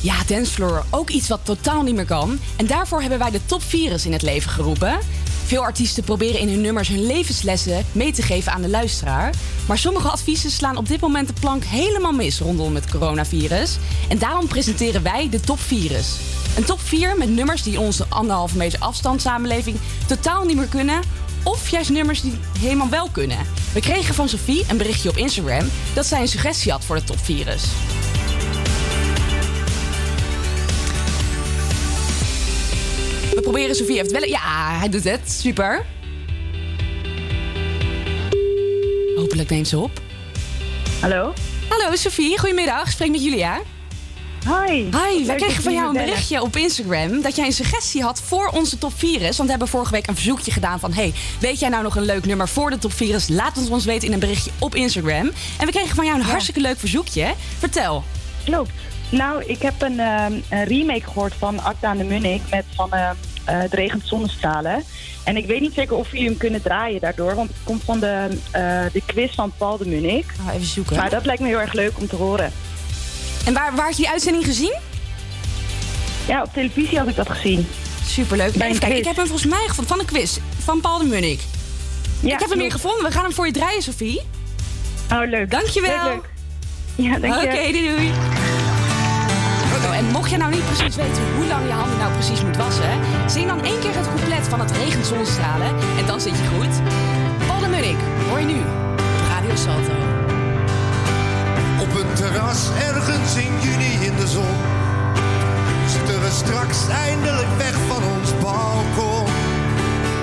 [0.00, 2.38] Ja, dancefloor, ook iets wat totaal niet meer kan.
[2.56, 4.98] En daarvoor hebben wij de top 4 in het leven geroepen.
[5.44, 9.34] Veel artiesten proberen in hun nummers hun levenslessen mee te geven aan de luisteraar.
[9.66, 13.76] Maar sommige adviezen slaan op dit moment de plank helemaal mis rondom het coronavirus.
[14.08, 15.92] En daarom presenteren wij de top 4.
[16.56, 19.76] Een top 4 met nummers die onze anderhalve meter afstand samenleving
[20.06, 21.00] totaal niet meer kunnen.
[21.44, 23.38] Of juist nummers die helemaal wel kunnen.
[23.72, 27.04] We kregen van Sophie een berichtje op Instagram dat zij een suggestie had voor de
[27.04, 27.44] top 4.
[33.34, 34.28] We proberen Sophie even te bellen.
[34.28, 35.30] Ja, hij doet het.
[35.30, 35.86] Super.
[39.16, 40.00] Hopelijk neemt ze op.
[41.00, 41.32] Hallo?
[41.68, 42.84] Hallo Sophie, goedemiddag.
[42.84, 43.60] Ik spreek met Julia.
[44.48, 44.74] Hi.
[44.74, 48.20] Hi, wij Leuk kregen van jou een berichtje op Instagram dat jij een suggestie had
[48.20, 49.20] voor onze top 4's.
[49.20, 52.04] Want we hebben vorige week een verzoekje gedaan van: hey, weet jij nou nog een
[52.04, 53.28] leuk nummer voor de top 4's?
[53.28, 55.30] Laat het ons weten in een berichtje op Instagram.
[55.58, 57.34] En we kregen van jou een hartstikke leuk verzoekje.
[57.58, 58.04] Vertel.
[58.44, 58.70] Klopt.
[59.10, 62.92] Nou, ik heb een, ehm, een remake gehoord van Acta aan de Munnik met van
[62.92, 64.84] ehm, eh, Het regent zonnestralen.
[65.24, 68.00] En ik weet niet zeker of jullie hem kunnen draaien daardoor, want het komt van
[68.00, 70.26] de, eh, de quiz van Paul de Munnik.
[70.52, 70.96] even zoeken.
[70.96, 72.52] Maar dat lijkt me heel erg leuk om te horen.
[73.44, 74.76] En waar, waar had je die uitzending gezien?
[76.26, 77.68] Ja, op televisie had ik dat gezien.
[78.06, 78.54] Superleuk.
[78.54, 81.40] Even kijken, ik heb hem volgens mij gevonden van een quiz van Paul de Munnik.
[82.20, 83.04] ik heb hem weer gevonden.
[83.04, 84.20] We gaan hem voor je draaien, Sophie.
[85.12, 85.50] Oh, leuk.
[85.50, 86.04] Dankjewel.
[86.04, 86.28] Leuk, leuk.
[87.06, 87.46] Ja, dank je.
[87.46, 88.12] Oké, doei doei.
[89.98, 93.00] En mocht je nou niet precies weten hoe lang je handen nou precies moet wassen,
[93.26, 96.80] zing dan één keer het couplet van het regent zonnestralen en dan zit je goed.
[97.46, 100.17] Paul de Munnik, hoor je nu op Radio Salto.
[101.88, 104.56] Op een terras ergens in juni in de zon
[105.86, 109.24] zitten we straks eindelijk weg van ons balkon.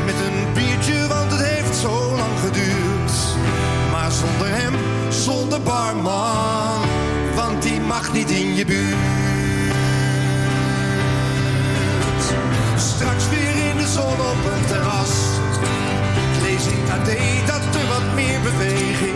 [0.05, 3.11] Met een biertje, want het heeft zo lang geduurd.
[3.91, 4.73] Maar zonder hem,
[5.09, 6.87] zonder barman,
[7.35, 8.95] want die mag niet in je buurt.
[12.77, 15.13] Straks weer in de zon op een terras.
[16.41, 17.09] Lees in AD
[17.47, 19.14] dat er wat meer beweging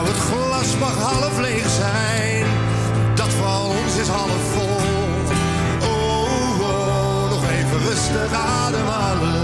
[0.00, 2.46] Nou, het glas mag half leeg zijn.
[3.14, 4.76] Dat van ons is half vol.
[5.88, 9.39] Oh, oh, nog even rustig ademhalen.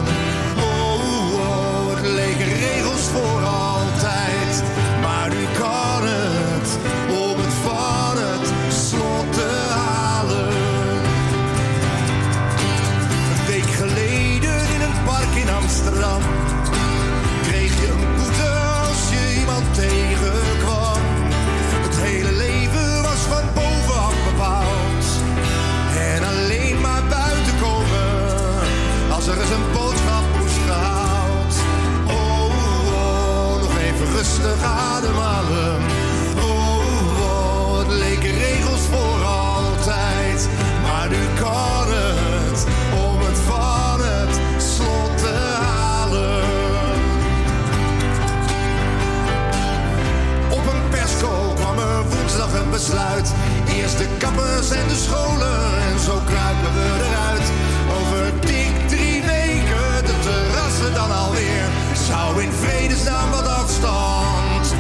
[52.87, 57.51] Eerst de kappers en de scholen en zo kruipen we eruit.
[57.99, 61.65] Over dik drie weken de terrassen dan alweer.
[62.09, 64.75] Zou in vredesnaam wat afstand,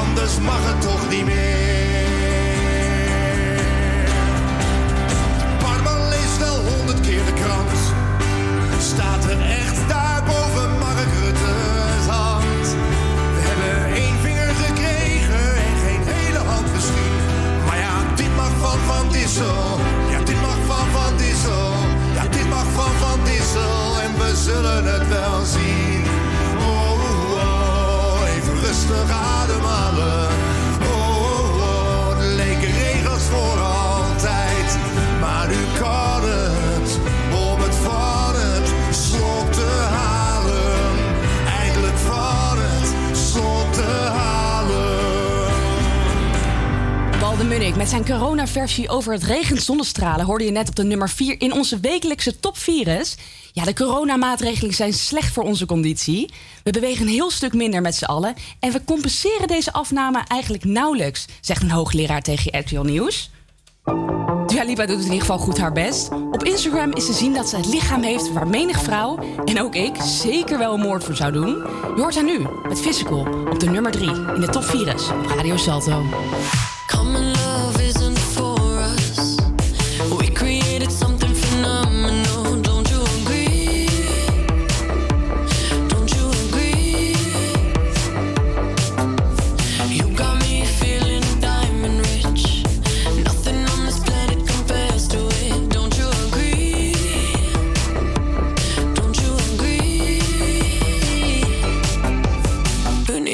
[0.00, 1.71] anders mag het toch niet meer.
[48.52, 52.40] Coronaversie over het regent zonnestralen hoorde je net op de nummer 4 in onze wekelijkse
[52.40, 53.16] top virus.
[53.52, 56.30] Ja, de coronamaatregelen zijn slecht voor onze conditie.
[56.64, 60.64] We bewegen een heel stuk minder met z'n allen en we compenseren deze afname eigenlijk
[60.64, 63.30] nauwelijks, zegt een hoogleraar tegen RTL Nieuws.
[64.46, 66.10] Dua doet in ieder geval goed haar best.
[66.10, 69.74] Op Instagram is te zien dat ze het lichaam heeft waar menig vrouw, en ook
[69.74, 71.56] ik, zeker wel een moord voor zou doen.
[71.94, 75.56] Je hoort haar nu met Physical op de nummer 3 in de top virus Radio
[75.56, 76.02] Salto.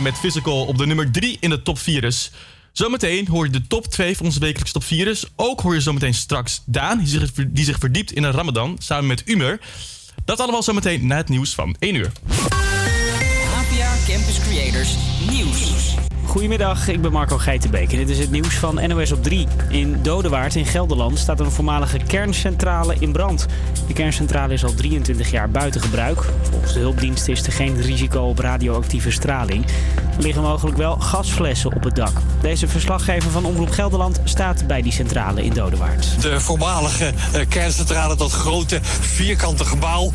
[0.00, 2.30] Met Physical op de nummer 3 in de top 4's.
[2.72, 5.24] Zometeen hoor je de top 2 van onze wekelijkse top 4's.
[5.36, 9.06] Ook hoor je zometeen straks Daan, die zich, die zich verdiept in een Ramadan samen
[9.06, 9.60] met Umer.
[10.24, 12.12] Dat allemaal zometeen na het nieuws van 1 uur.
[13.54, 14.94] APA Campus Creators
[15.30, 15.94] Nieuws.
[16.30, 19.46] Goedemiddag, ik ben Marco Geitenbeek en dit is het nieuws van NOS op 3.
[19.68, 23.46] In Dodewaard in Gelderland staat een voormalige kerncentrale in brand.
[23.86, 26.24] De kerncentrale is al 23 jaar buiten gebruik.
[26.50, 29.64] Volgens de hulpdienst is er geen risico op radioactieve straling.
[30.16, 32.12] Er liggen mogelijk wel gasflessen op het dak.
[32.40, 36.22] Deze verslaggever van Omroep Gelderland staat bij die centrale in Dodewaard.
[36.22, 40.12] De voormalige eh, kerncentrale, dat grote vierkante gebouw.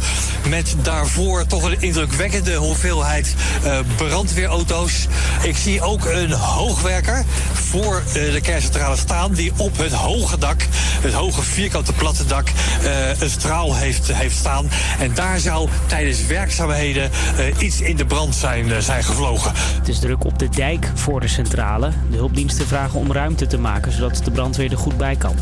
[0.49, 5.07] Met daarvoor toch een indrukwekkende hoeveelheid eh, brandweerauto's.
[5.43, 9.33] Ik zie ook een hoogwerker voor eh, de kerncentrale staan.
[9.33, 10.67] Die op het hoge dak,
[11.01, 12.47] het hoge vierkante platte dak,
[12.83, 14.69] eh, een straal heeft, heeft staan.
[14.99, 19.51] En daar zou tijdens werkzaamheden eh, iets in de brand zijn, zijn gevlogen.
[19.55, 21.91] Het is druk op de dijk voor de centrale.
[22.09, 25.35] De hulpdiensten vragen om ruimte te maken zodat de brandweer er goed bij kan.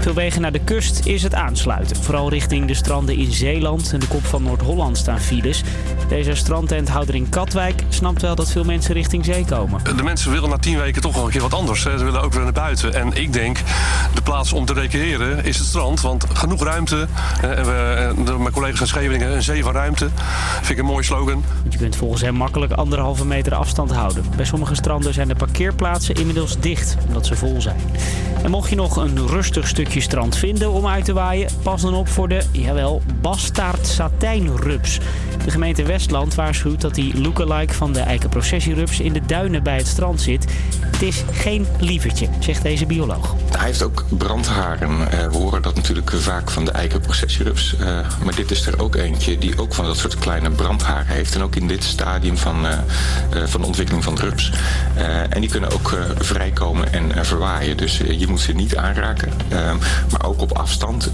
[0.00, 1.96] Veel wegen naar de kust is het aansluiten.
[1.96, 5.62] Vooral richting de stranden in Zeeland en de kop van Noord-Holland staan files.
[6.08, 9.80] Deze strandtenthouder in Katwijk snapt wel dat veel mensen richting zee komen.
[9.98, 11.84] De mensen willen na tien weken toch wel een keer wat anders.
[11.84, 11.98] Hè.
[11.98, 12.94] Ze willen ook weer naar buiten.
[12.94, 13.58] En ik denk,
[14.14, 16.00] de plaats om te recreëren is het strand.
[16.00, 17.06] Want genoeg ruimte.
[17.40, 20.08] En we, eh, mijn collega's van Scheveningen, een zee van ruimte.
[20.56, 21.44] Vind ik een mooie slogan.
[21.68, 24.24] Je kunt volgens hem makkelijk anderhalve meter afstand houden.
[24.36, 27.80] Bij sommige stranden zijn de parkeerplaatsen inmiddels dicht, omdat ze vol zijn.
[28.42, 31.94] En mocht je nog een rustig stukje strand vinden om uit te waaien, pas dan
[31.94, 34.98] op voor de, jawel, bastaard satijnrups.
[35.44, 39.87] De gemeente Westland waarschuwt dat die lookalike van de eikenprocessierups in de duinen bij het
[39.88, 40.44] strand zit.
[40.80, 43.34] Het is geen lievertje, zegt deze bioloog.
[43.56, 45.10] Hij heeft ook brandharen.
[45.10, 47.76] Eh, we horen dat natuurlijk vaak van de eikenprocessierups.
[47.76, 47.86] Eh,
[48.24, 51.34] maar dit is er ook eentje die ook van dat soort kleine brandharen heeft.
[51.34, 52.78] En ook in dit stadium van, eh,
[53.44, 54.52] van de ontwikkeling van de rups.
[55.28, 57.76] En die kunnen ook vrijkomen en verwaaien.
[57.76, 59.32] Dus je moet ze niet aanraken.
[59.48, 59.74] Eh,
[60.10, 61.10] maar ook op afstand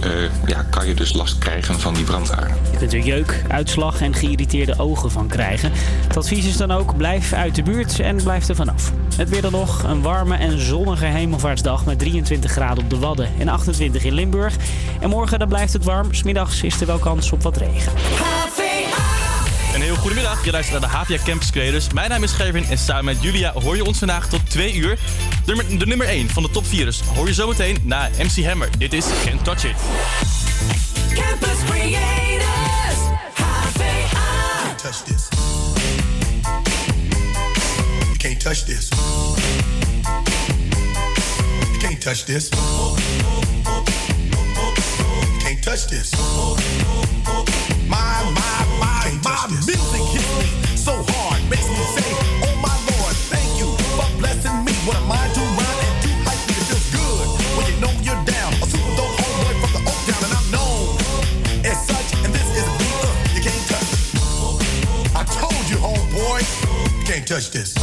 [0.46, 2.56] ja, kan je dus last krijgen van die brandharen.
[2.70, 5.72] Je kunt er jeuk, uitslag en geïrriteerde ogen van krijgen.
[6.06, 8.92] Het advies is dan ook, blijf uit de buurt en blijf er vanaf.
[9.16, 13.28] Het weer dan nog, een warme en zonnige hemelvaartsdag met 23 graden op de Wadden
[13.38, 14.54] en 28 in Limburg.
[15.00, 17.92] En morgen dan blijft het warm, smiddags is er wel kans op wat regen.
[19.74, 21.92] Een heel goedemiddag, je luistert naar de HVA Campus Creators.
[21.92, 24.98] Mijn naam is Gervin en samen met Julia hoor je ons vandaag tot 2 uur.
[25.44, 28.68] De, nummer- de nummer 1 van de top 4's hoor je zometeen na MC Hammer.
[28.78, 29.76] Dit is Can't Touch It.
[31.14, 32.98] Campus Creators.
[33.34, 34.74] HVA.
[34.76, 35.53] touch this.
[38.24, 38.90] Can't touch this.
[41.74, 42.50] You can't touch this.
[42.50, 42.96] You
[45.40, 46.10] can't touch this.
[47.86, 51.13] My, my, my, my music hits me so hard.
[67.24, 67.74] Can't touch this.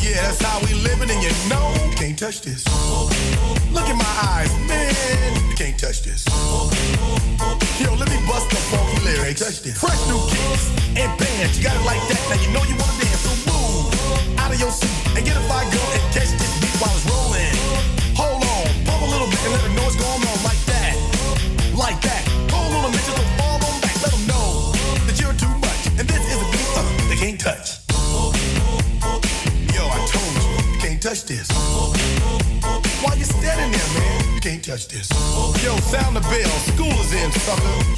[0.00, 2.64] Yeah, that's how we living, and you know can't touch this.
[3.72, 4.23] Look in my eyes,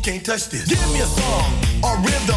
[0.07, 0.69] can't touch this.
[0.69, 1.51] Give me a song
[1.83, 2.36] or rhythm,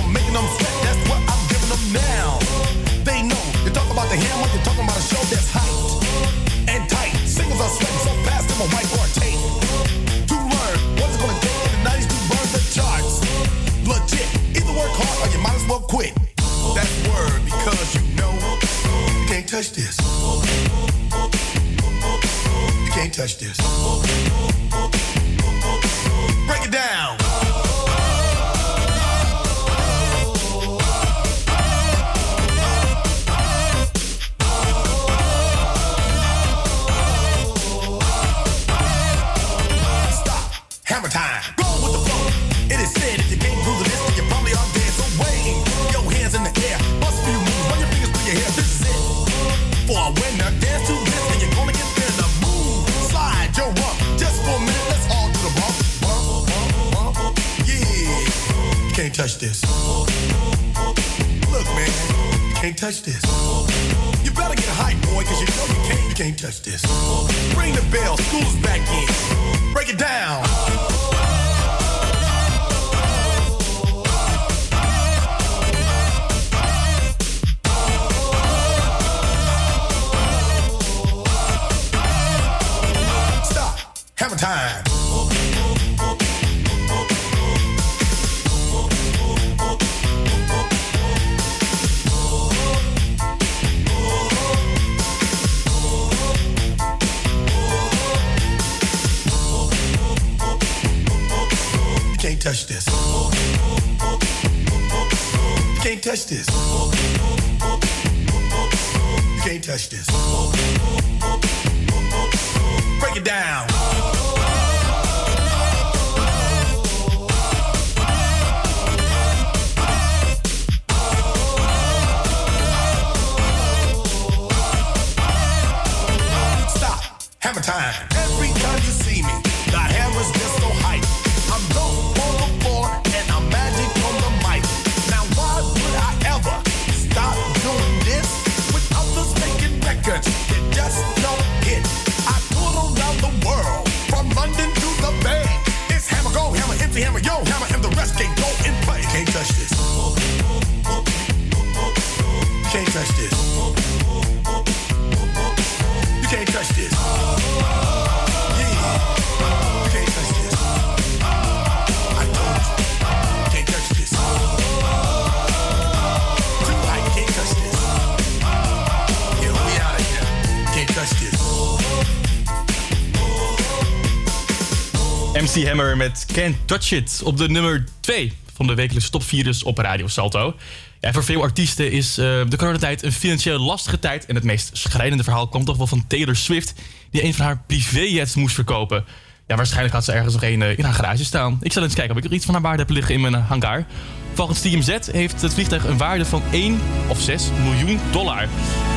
[175.70, 180.08] Hammer met Can't Touch It op de nummer 2 van de wekelijkse topvirus op Radio
[180.08, 180.56] Salto.
[181.00, 184.26] Ja, voor veel artiesten is eh, de coronatijd een financieel lastige tijd.
[184.26, 186.74] En het meest schrijnende verhaal kwam toch wel van Taylor Swift...
[187.12, 189.06] die een van haar privéjets moest verkopen.
[189.48, 191.58] Ja, waarschijnlijk had ze ergens nog een eh, in haar garage staan.
[191.62, 193.36] Ik zal eens kijken of ik er iets van haar waarde heb liggen in mijn
[193.36, 193.86] eh, hangar.
[194.34, 198.48] Volgens TMZ heeft het vliegtuig een waarde van 1 of 6 miljoen dollar.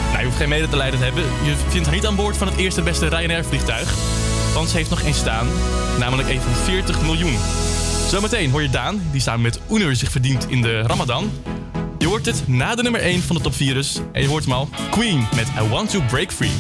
[0.07, 1.23] Nou, je hoeft geen medelijden te hebben.
[1.23, 4.22] Je vindt haar niet aan boord van het eerste beste Ryanair-vliegtuig.
[4.55, 5.47] Want heeft nog één staan,
[5.99, 7.37] namelijk een van 40 miljoen.
[8.09, 11.31] Zometeen hoor je Daan, die samen met Oener zich verdient in de Ramadan.
[11.99, 14.01] Je hoort het na de nummer 1 van de top virus.
[14.13, 16.51] En je hoort hem al, Queen met I Want To Break Free.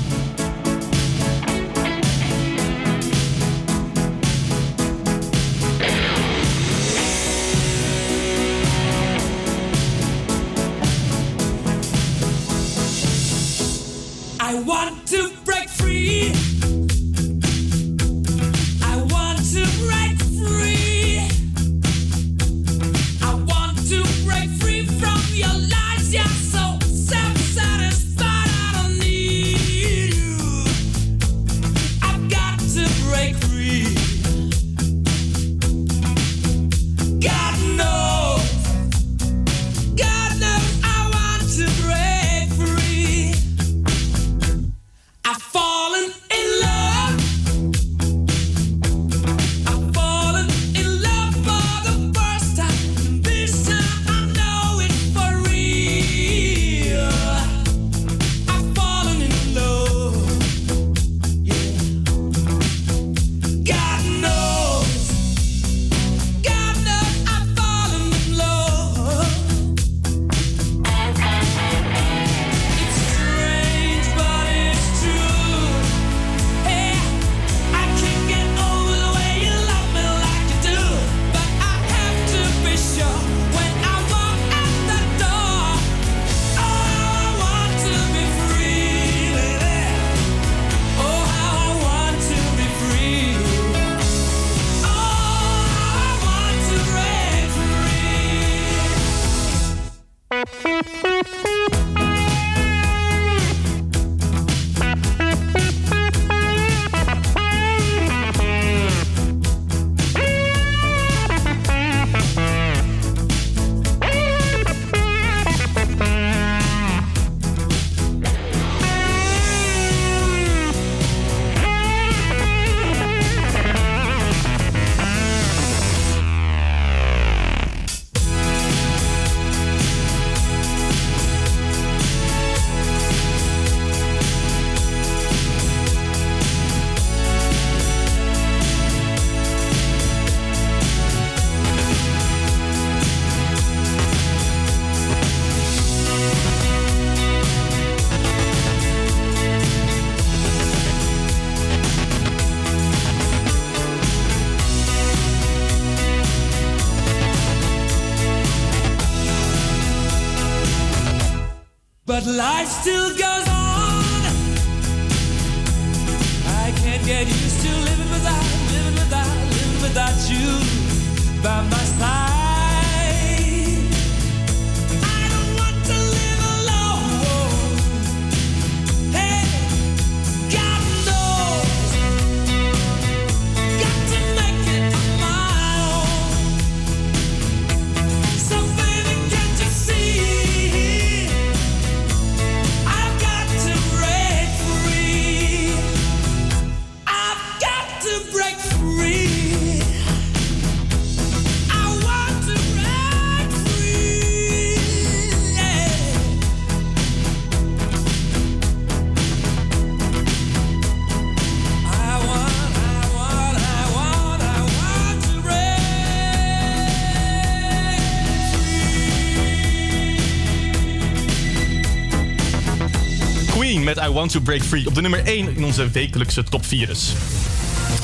[224.12, 226.96] Want to Break Free op de nummer 1 in onze wekelijkse top 4.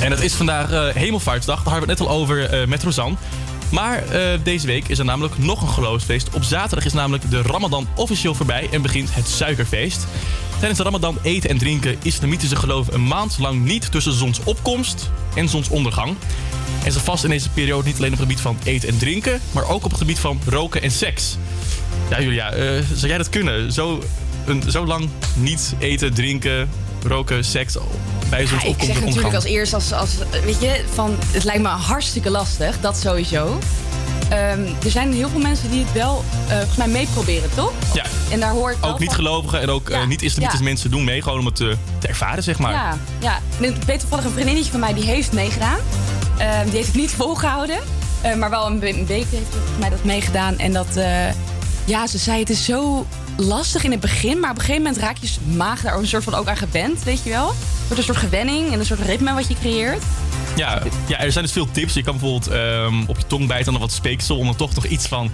[0.00, 2.82] En het is vandaag eh, Hemelvaartsdag, daar hadden we het net al over eh, met
[2.82, 3.16] Rosanne.
[3.70, 6.34] Maar eh, deze week is er namelijk nog een geloofsfeest.
[6.34, 10.06] Op zaterdag is namelijk de Ramadan officieel voorbij en begint het suikerfeest.
[10.58, 15.48] Tijdens de Ramadan eten en drinken islamitische geloven een maand lang niet tussen zonsopkomst en
[15.48, 16.16] zonsondergang.
[16.84, 19.40] En ze vast in deze periode niet alleen op het gebied van eten en drinken,
[19.52, 21.36] maar ook op het gebied van roken en seks.
[22.10, 22.52] Ja, Julia,
[22.94, 23.72] zou jij dat kunnen?
[23.72, 24.02] Zo,
[24.48, 26.68] een, zo lang niet eten, drinken,
[27.06, 27.76] roken, seks
[28.28, 30.10] bij Ja, ik zeg natuurlijk als eerst, als, als,
[30.44, 33.58] weet je, van, het lijkt me hartstikke lastig, dat sowieso.
[34.28, 37.72] Ehm, er zijn heel veel mensen die het wel, eh, volgens mij, meeproberen, toch?
[37.94, 38.04] Ja.
[38.30, 40.68] En daar hoor ik Ook van- niet-gelovigen en ook eh, niet-islamitische ja.
[40.70, 41.68] mensen doen mee, gewoon om het eh,
[41.98, 42.72] te ervaren, zeg maar.
[42.72, 43.38] Ja, ja.
[43.58, 45.78] En ik weet toevallig een vriendinnetje van mij die heeft meegedaan.
[46.38, 47.78] Ehm, die heeft het niet volgehouden.
[48.20, 50.58] Eh, maar wel een, we- een week heeft volgens mij dat meegedaan.
[50.58, 50.88] En dat,
[51.88, 53.06] ja, ze zei het is zo
[53.36, 54.40] lastig in het begin.
[54.40, 57.02] Maar op een gegeven moment raak je maag daar een soort van ook aan gewend,
[57.02, 57.54] weet je wel.
[57.88, 60.02] Het een soort gewenning en een soort ritme wat je creëert.
[60.58, 61.94] Ja, ja, er zijn dus veel tips.
[61.94, 64.74] Je kan bijvoorbeeld ehm, op je tong bijten en dan wat speeksel om er toch
[64.74, 65.30] nog iets van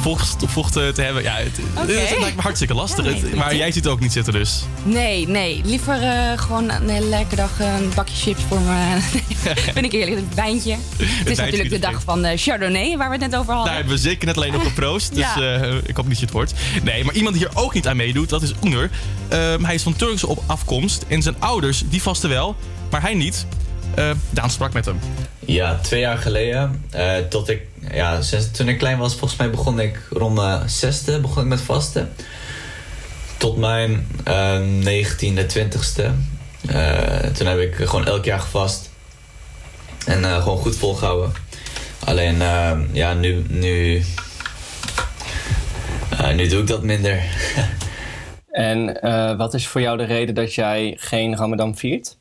[0.00, 1.22] vocht, vocht eh, te hebben.
[1.22, 1.92] Ja, het, Oké.
[1.92, 3.04] het lijkt me hartstikke lastig.
[3.04, 4.62] Ja, Het- nee, maar jij ziet het ook niet zitten dus.
[4.82, 5.60] Nee, nee.
[5.64, 8.98] Liever eh, gewoon een hele lekkere dag eh, een bakje chips voor me.
[9.74, 10.70] Vind ik eerlijk, een wijntje.
[11.02, 13.66] Het is natuurlijk de dag van de Chardonnay, waar we het net over hadden.
[13.66, 15.14] Daar hebben we zeker net alleen nog geproost.
[15.14, 15.60] Dus Ja.
[15.60, 16.52] eh, ik hoop niet dat je het hoort.
[16.82, 18.90] Nee, maar iemand die hier ook niet aan meedoet, dat is Oenger.
[19.28, 21.04] Ehm, hij is van Turkse op afkomst.
[21.08, 22.56] En zijn ouders, die vasten wel.
[22.90, 23.46] Maar hij niet.
[23.94, 24.98] Eh, Daan sprak met hem.
[25.38, 26.84] Ja, twee jaar geleden.
[26.90, 27.62] eh, tot ik,
[27.92, 31.48] ja, sinds, toen ik klein was, volgens mij begon ik rond mijn zesde begon ik
[31.48, 32.12] met vasten.
[33.36, 36.10] Tot mijn eh, negentiende, twintigste.
[36.68, 38.90] Eh, toen heb ik gewoon elk jaar gevast.
[40.06, 41.32] En eh, gewoon goed volgehouden.
[42.04, 44.04] Alleen, eh, ja, nu, nu,
[46.10, 47.22] eh, nu doe ik dat minder.
[48.48, 52.17] En eh, wat is voor jou de reden dat jij geen Ramadan viert?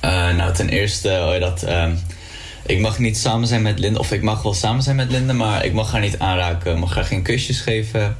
[0.00, 1.62] Eh, nou, ten eerste, je dat.
[1.62, 1.94] ehm,
[2.66, 5.32] ik mag niet samen zijn met Linde, of ik mag wel samen zijn met Linde,
[5.32, 6.72] maar ik mag haar niet aanraken.
[6.72, 8.16] Ik mag haar geen kusjes geven.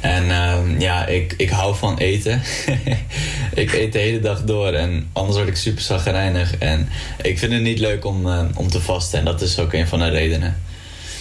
[0.00, 2.42] En ehm, ja, ik, ik hou van eten.
[3.54, 6.58] ik eet de hele dag door en anders word ik super zagrijnig.
[6.58, 6.88] En
[7.22, 9.86] ik vind het niet leuk om, eh, om te vasten en dat is ook een
[9.86, 10.56] van de redenen.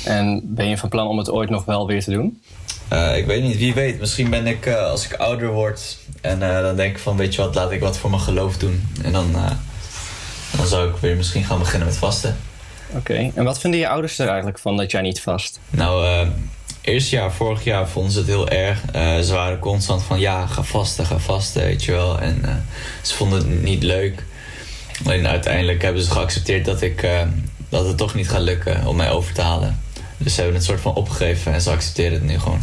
[0.06, 2.42] En ben je van plan om het ooit nog wel weer te doen?
[2.88, 4.00] Eh, ik weet niet, wie weet.
[4.00, 7.36] Misschien ben ik, eh, als ik ouder word en eh, dan denk ik van, weet
[7.36, 8.90] je wat, laat ik wat voor mijn geloof doen.
[9.04, 9.32] En dan,
[10.58, 12.38] dan zou ik weer misschien gaan beginnen met vasten.
[12.90, 15.60] Oké, en wat vinden je ouders er eigenlijk van dat jij niet vast?
[15.70, 16.28] Nou,
[16.82, 18.82] eerste jaar, vorig jaar vonden ze het heel erg.
[19.26, 22.20] Ze waren constant van, ja, ga vasten, ga vasten, weet je wel.
[22.20, 22.66] En
[23.02, 24.24] ze vonden het niet leuk.
[25.06, 27.08] En uiteindelijk hebben ze geaccepteerd dat, ik,
[27.70, 29.80] dat het toch niet gaat lukken om mij over te halen.
[30.18, 32.60] Dus ze hebben het soort van opgegeven en ze accepteren het nu gewoon.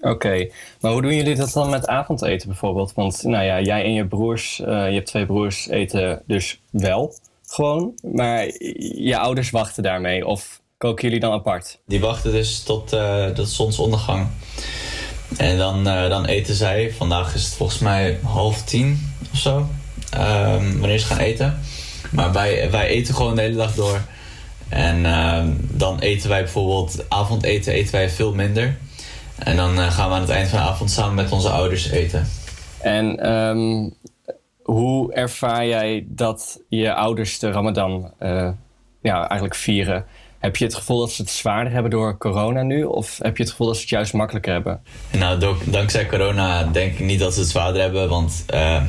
[0.00, 0.48] Oké,
[0.80, 2.92] maar hoe doen jullie dat dan met avondeten bijvoorbeeld?
[2.94, 7.14] Want nou ja, jij en je broers, eh, je hebt twee broers, eten dus wel
[7.46, 7.94] gewoon.
[8.14, 8.46] Maar
[8.96, 11.80] je ouders wachten daarmee of koken jullie dan apart?
[11.86, 12.96] Die wachten dus tot,
[13.34, 14.26] tot zonsondergang.
[15.36, 16.92] En dan, eh, dan eten zij.
[16.92, 19.66] Vandaag is het volgens mij half tien of zo.
[20.10, 21.60] ehm, wanneer ze gaan eten.
[22.10, 24.00] Maar wij, wij eten gewoon de hele dag door.
[24.72, 27.04] En ehm, dan eten wij bijvoorbeeld...
[27.08, 28.76] Avondeten eten wij veel minder.
[29.38, 31.90] En dan eh, gaan we aan het eind van de avond samen met onze ouders
[31.90, 32.28] eten.
[32.80, 33.90] En ehm,
[34.62, 38.48] hoe ervaar jij dat je ouders de Ramadan eh,
[39.02, 40.04] ja, eigenlijk vieren?
[40.38, 42.84] Heb je het gevoel dat ze het zwaarder hebben door corona nu?
[42.84, 44.80] Of heb je het gevoel dat ze het juist makkelijker hebben?
[45.10, 48.08] Nou, do- dankzij corona denk ik niet dat ze het zwaarder hebben.
[48.08, 48.82] Want eh,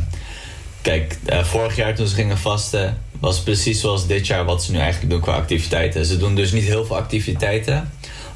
[0.81, 4.71] kijk, eh, vorig jaar toen ze gingen vasten, was precies zoals dit jaar wat ze
[4.71, 6.05] nu eigenlijk doen qua activiteiten.
[6.05, 7.89] Ze doen dus niet heel veel activiteiten.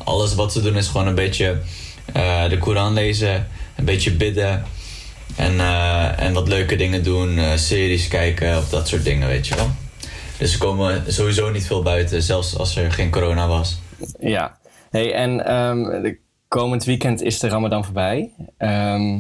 [0.04, 1.62] Alles wat ze doen is gewoon een beetje
[2.14, 4.64] eh, de Koran lezen, een beetje bidden.
[5.36, 9.48] En, eh, en wat leuke dingen doen, eh, series kijken of dat soort dingen, weet
[9.48, 9.70] je wel.
[10.38, 13.80] Dus we komen sowieso niet veel buiten, zelfs als er geen corona was.
[14.20, 14.58] Ja.
[14.90, 16.14] Hey, en ehm,
[16.48, 18.30] komend weekend is de Ramadan voorbij.
[18.58, 19.20] Ehm,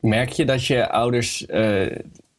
[0.00, 1.46] merk je dat je ouders,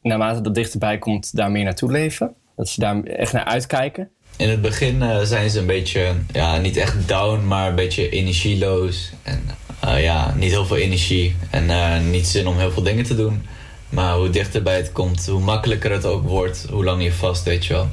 [0.02, 2.36] naarmate dat dichterbij komt, daar meer naartoe leven?
[2.56, 4.10] Dat ze daar echt naar uitkijken?
[4.38, 8.10] In het begin eh, zijn ze een beetje, ja, niet echt down, maar een beetje
[8.10, 9.12] energieloos.
[9.24, 9.42] En
[9.80, 13.16] eh, ja, niet heel veel energie en eh, niet zin om heel veel dingen te
[13.16, 13.46] doen.
[13.90, 17.66] Maar hoe dichterbij het komt, hoe makkelijker het ook wordt, hoe langer je vast, weet
[17.66, 17.90] je wel.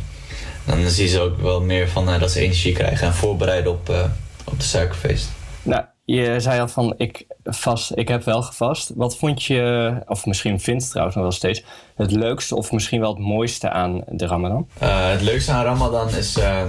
[0.64, 4.10] Dan zien ze ook wel meer van dat ze energie krijgen en voorbereiden op,
[4.44, 5.28] op de suikerfeest.
[5.62, 5.84] Nou,
[6.14, 8.92] je zei al van ik vast, ik heb wel gevast.
[8.94, 11.62] Wat vond je, of misschien vindt trouwens nog wel steeds,
[11.96, 14.68] het leukste of misschien wel het mooiste aan de Ramadan?
[14.78, 16.62] Eh, het leukste aan Ramadan is eh,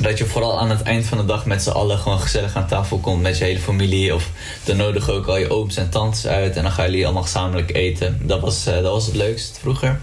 [0.00, 2.66] dat je vooral aan het eind van de dag met z'n allen gewoon gezellig aan
[2.66, 4.14] tafel komt met je hele familie.
[4.14, 4.30] Of
[4.64, 7.74] dan nodigen ook al je ooms en tantes uit en dan gaan jullie allemaal gezamenlijk
[7.74, 8.20] eten.
[8.22, 10.00] Dat was, eh, dat was het leukst vroeger.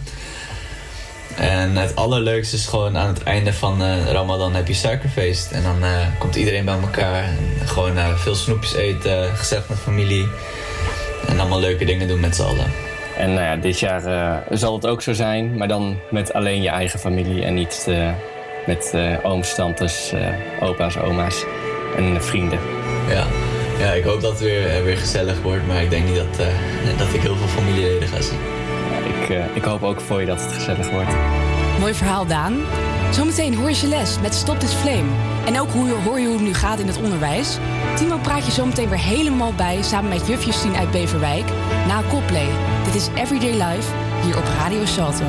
[1.38, 5.52] En het allerleukste is gewoon aan het einde van eh, Ramadan heb je suikerfeest.
[5.52, 7.24] En dan eh, komt iedereen bij elkaar.
[7.24, 10.28] En gewoon eh, veel snoepjes eten, gezellig met familie.
[11.28, 12.72] En allemaal leuke dingen doen met z'n allen.
[13.18, 16.70] En nou ja, dit jaar zal het ook zo zijn, maar dan met alleen je
[16.70, 17.88] eigen familie en niet
[18.66, 18.94] met
[19.24, 20.14] ooms, tantes,
[20.60, 21.44] opa's, oma's
[21.98, 22.60] en vrienden.
[23.10, 23.26] Ja.
[23.80, 25.68] ja, ik hoop dat het weer, weer gezellig wordt.
[25.68, 26.48] Maar ik denk niet dat,
[26.98, 28.65] dat ik heel veel familieleden ga zien.
[29.06, 31.10] Ik, eh, ik hoop ook voor je dat het gezellig wordt.
[31.80, 32.58] Mooi verhaal, Daan.
[33.12, 35.10] Zometeen hoor je je les met Stop This Flame.
[35.46, 35.70] En ook
[36.04, 37.58] hoor je hoe het nu gaat in het onderwijs.
[37.96, 39.82] Timo praat je zometeen weer helemaal bij...
[39.82, 41.46] samen met juf Justine uit Beverwijk.
[41.88, 42.48] Na Coldplay.
[42.84, 43.92] Dit is Everyday Life,
[44.24, 45.26] hier op Radio Salto.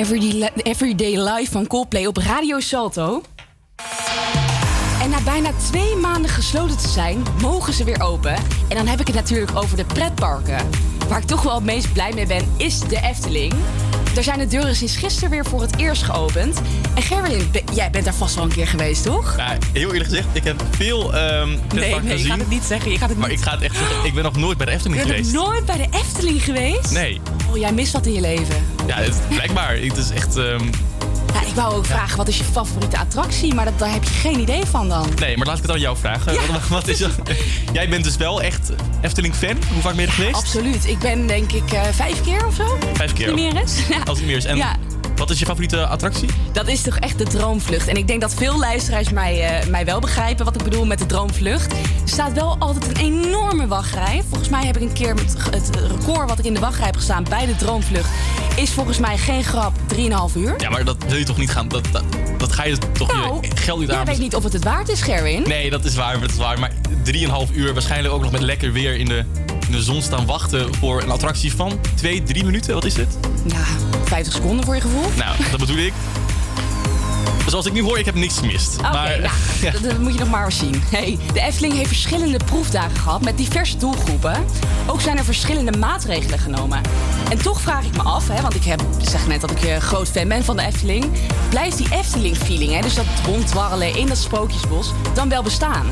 [0.00, 3.22] Everyday, Everyday Life van Coldplay op Radio Salto.
[5.02, 8.34] En na bijna twee maanden gesloten te zijn, mogen ze weer open.
[8.68, 10.68] En dan heb ik het natuurlijk over de pretparken.
[11.08, 13.54] Waar ik toch wel het meest blij mee ben, is de Efteling.
[14.14, 16.60] Daar zijn de deuren sinds gisteren weer voor het eerst geopend.
[16.94, 19.34] En Gerwin, jij bent daar vast wel een keer geweest, toch?
[19.36, 22.26] Ja, heel eerlijk gezegd, ik heb veel ehm Nee, nee, je gezien.
[22.30, 22.90] gaat het niet zeggen.
[22.92, 23.38] Je gaat het Maar niet.
[23.38, 25.34] ik ga het echt zeggen, ik ben nog nooit bij de Efteling Je bent geweest.
[25.34, 26.90] nog nooit bij de Efteling geweest?
[26.90, 27.20] Nee.
[27.50, 28.64] Oh, jij mist wat in je leven.
[28.90, 29.76] Ja, het, blijkbaar.
[29.76, 30.36] Het is echt...
[30.36, 30.64] ehm,
[31.34, 33.54] Ja, ik wou ook vragen, wat is je favoriete attractie?
[33.54, 35.08] Maar dat, daar heb je geen idee van dan.
[35.18, 36.34] Nee, maar laat ik het aan jou vragen.
[36.52, 37.10] Wat, wat is er?
[37.72, 39.56] Jij bent dus wel echt Efteling-fan.
[39.72, 40.34] Hoe vaak ben je er geweest?
[40.36, 40.86] Absoluut.
[40.86, 42.78] Ik ben denk ik eh, vijf keer of zo.
[42.92, 43.34] Vijf keer.
[43.34, 43.86] Niet meer is.
[43.88, 43.98] Ja.
[44.04, 44.44] Als het niet meer is.
[44.44, 44.58] En
[45.16, 46.28] wat is je favoriete attractie?
[46.52, 47.88] Dat is toch echt de droomvlucht.
[47.88, 50.98] En ik denk dat veel luisteraars mij, eh, mij wel begrijpen wat ik bedoel met
[50.98, 51.72] de droomvlucht.
[51.72, 54.22] Er staat wel altijd een enorme wachtrij.
[54.28, 56.96] Volgens mij heb ik een keer met het record wat ik in de wachtrij heb
[56.96, 58.08] gestaan bij de droomvlucht.
[58.60, 60.54] Is volgens mij geen grap 3,5 uur.
[60.58, 61.68] Ja, maar dat wil je toch niet gaan...
[61.68, 62.04] Dat, dat,
[62.38, 64.04] dat ga je toch Nou, je geld niet aan...
[64.04, 65.42] weet niet of het het waard is, Gerwin.
[65.42, 66.58] Nee, dat is waar, dat is waar.
[66.58, 66.72] Maar
[67.04, 69.24] 3,5 uur waarschijnlijk ook nog met lekker weer in de,
[69.66, 72.74] in de zon staan wachten voor een attractie van 2, 3 minuten.
[72.74, 73.18] Wat is het?
[73.46, 73.64] Ja,
[74.04, 75.10] 50 seconden voor je gevoel.
[75.16, 75.92] Nou, dat bedoel ik.
[77.50, 78.76] Zoals ik nu hoor, ik heb niks gemist.
[78.78, 79.20] Oké, maar,
[79.62, 80.82] ja, Dat, dat moet je nog maar eens zien.
[80.90, 84.44] Hey, de Efteling heeft verschillende proefdagen gehad met diverse doelgroepen.
[84.86, 86.80] Ook zijn er verschillende maatregelen genomen.
[87.30, 89.80] En toch vraag ik me af, hè, want ik heb, zeg net dat ik een
[89.80, 91.06] groot fan ben van de Efteling.
[91.48, 95.86] Blijft die Efteling-feeling, dus dat rondwarrelen in dat sprookjesbos, dan wel bestaan?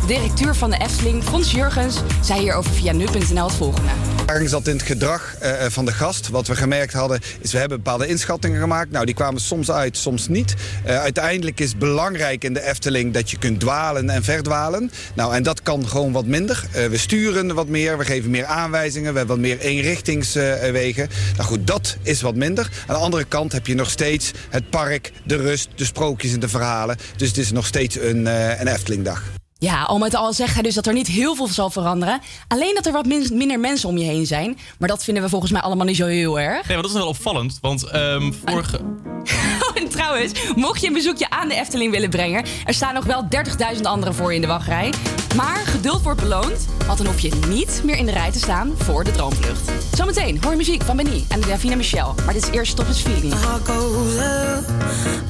[0.00, 4.17] De directeur van de Efteling, Fons Jurgens, zei hierover via nu.nl het volgende.
[4.28, 6.28] Ergens zat in het gedrag eh, van de gast.
[6.28, 8.90] Wat we gemerkt hadden, is we hebben bepaalde inschattingen gemaakt.
[8.90, 10.54] Nou, die kwamen soms uit, soms niet.
[10.84, 14.90] Eh, uiteindelijk is belangrijk in de Efteling dat je kunt dwalen en verdwalen.
[15.14, 16.64] Nou, en dat kan gewoon wat minder.
[16.72, 21.08] Eh, we sturen wat meer, we geven meer aanwijzingen, we hebben wat meer eenrichtingswegen.
[21.36, 22.70] nou goed, dat is wat minder.
[22.86, 26.40] Aan de andere kant heb je nog steeds het park, de rust, de sprookjes en
[26.40, 26.96] de verhalen.
[27.16, 29.22] Dus het is nog steeds een, eh, een Eftelingdag.
[29.60, 32.20] Ja, al met al zegt hij dus dat er niet heel veel zal veranderen.
[32.48, 34.58] Alleen dat er wat min- minder mensen om je heen zijn.
[34.78, 36.66] Maar dat vinden we volgens mij allemaal niet zo heel erg.
[36.66, 37.58] Nee, maar dat is wel opvallend.
[37.60, 38.80] Want ehm, vorige...
[39.68, 42.44] Oh, en trouwens, mocht je een bezoekje aan de Efteling willen brengen...
[42.64, 43.26] er staan nog wel
[43.76, 44.92] 30.000 anderen voor je in de wachtrij.
[45.36, 48.74] Maar geduld wordt beloond, want dan hoef je niet meer in de rij te staan
[48.78, 49.70] voor de droomvlucht.
[49.96, 52.14] Zometeen hoor je muziek van Benny en Davina Michel.
[52.24, 53.32] Maar dit is eerst Stop It's Feeling.
[53.34, 54.68] heart goes up,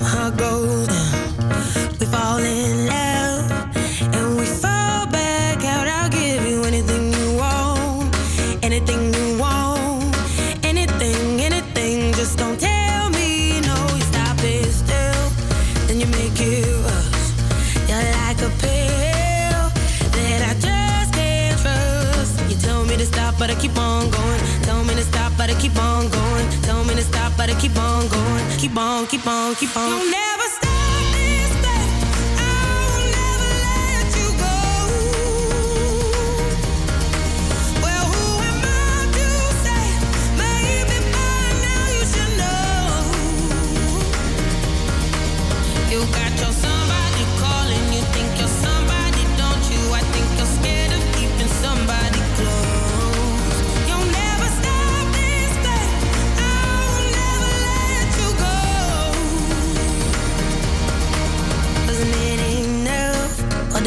[0.00, 1.98] my heart goes down.
[1.98, 3.37] We fall in love
[28.58, 29.88] Keep on, keep on, keep on.
[29.88, 30.47] You'll never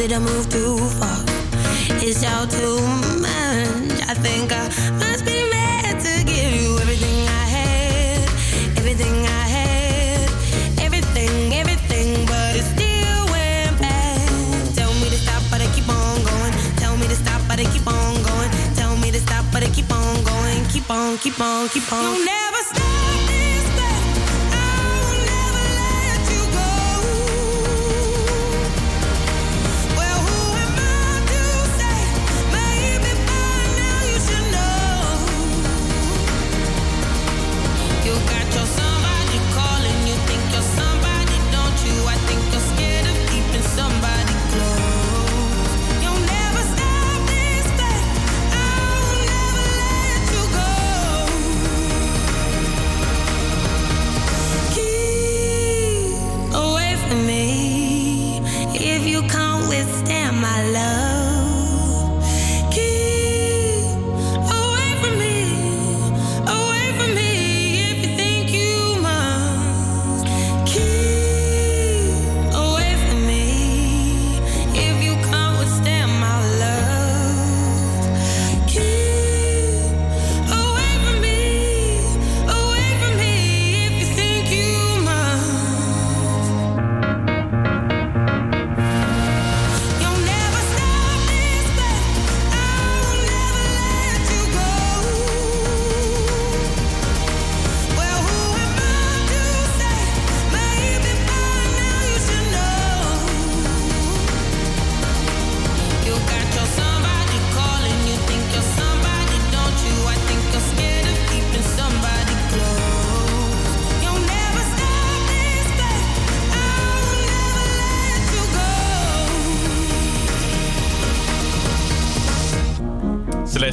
[0.08, 1.22] did I move too far?
[2.02, 2.80] It's all too
[3.22, 4.02] much.
[4.10, 4.66] I think I
[4.98, 8.22] must be mad to give you everything I had,
[8.78, 10.28] everything I had,
[10.82, 14.74] everything, everything, but it still went bad.
[14.74, 16.52] Tell me to stop, but I keep on going.
[16.82, 18.50] Tell me to stop, but I keep on going.
[18.74, 20.64] Tell me to stop, but I keep on going.
[20.74, 22.51] Keep on, keep on, keep on.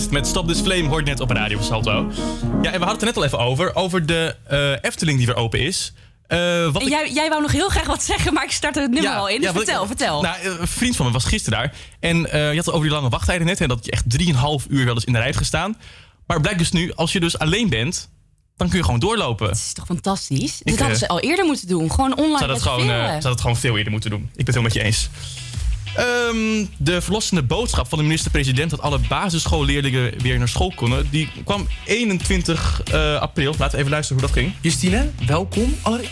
[0.07, 2.11] Met Stop This Flame hoort net op Radio Salto.
[2.61, 3.75] Ja, en we hadden het er net al even over.
[3.75, 5.93] Over de eh, Efteling die weer open is.
[6.27, 8.89] Eh, wat ik- Jij, jij wou nog heel graag wat zeggen, maar ik start er
[8.89, 9.35] nu al in.
[9.35, 10.21] Dus ja, wat ik- vertel, vertel.
[10.21, 11.73] Nou, eh, een vriend van me was gisteren daar.
[11.99, 13.61] En je had het over die lange wachttijden net.
[13.61, 15.69] En dat je echt 3,5 uur wel eens in de rij hebt gestaan.
[16.27, 18.09] Maar het blijkt dus nu, als je dus alleen bent,
[18.57, 19.47] dan kun je gewoon doorlopen.
[19.47, 20.59] Dat is toch fantastisch?
[20.59, 21.91] Ik, Dit hadden ze al eerder moeten doen.
[21.91, 24.19] Gewoon online zou dat, gewoon, zou dat gewoon veel eerder moeten doen.
[24.35, 25.09] Ik ben het helemaal met je eens.
[25.95, 31.29] Ehm, de verlossende boodschap van de minister-president dat alle basisschoolleerlingen weer naar school konden, die
[31.45, 33.55] kwam 21 eh, april.
[33.57, 34.53] Laten we even luisteren hoe dat ging.
[34.61, 35.75] Justine, welkom.
[35.81, 36.11] Allereerst.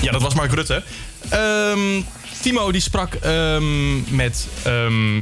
[0.00, 0.82] Ja, dat was Mark Rutte.
[1.28, 2.02] Ehm,
[2.42, 5.16] Timo die sprak ehm, met, ehm,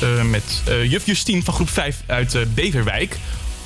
[0.00, 3.18] eh, met eh, juf Justine van groep 5 uit Beverwijk.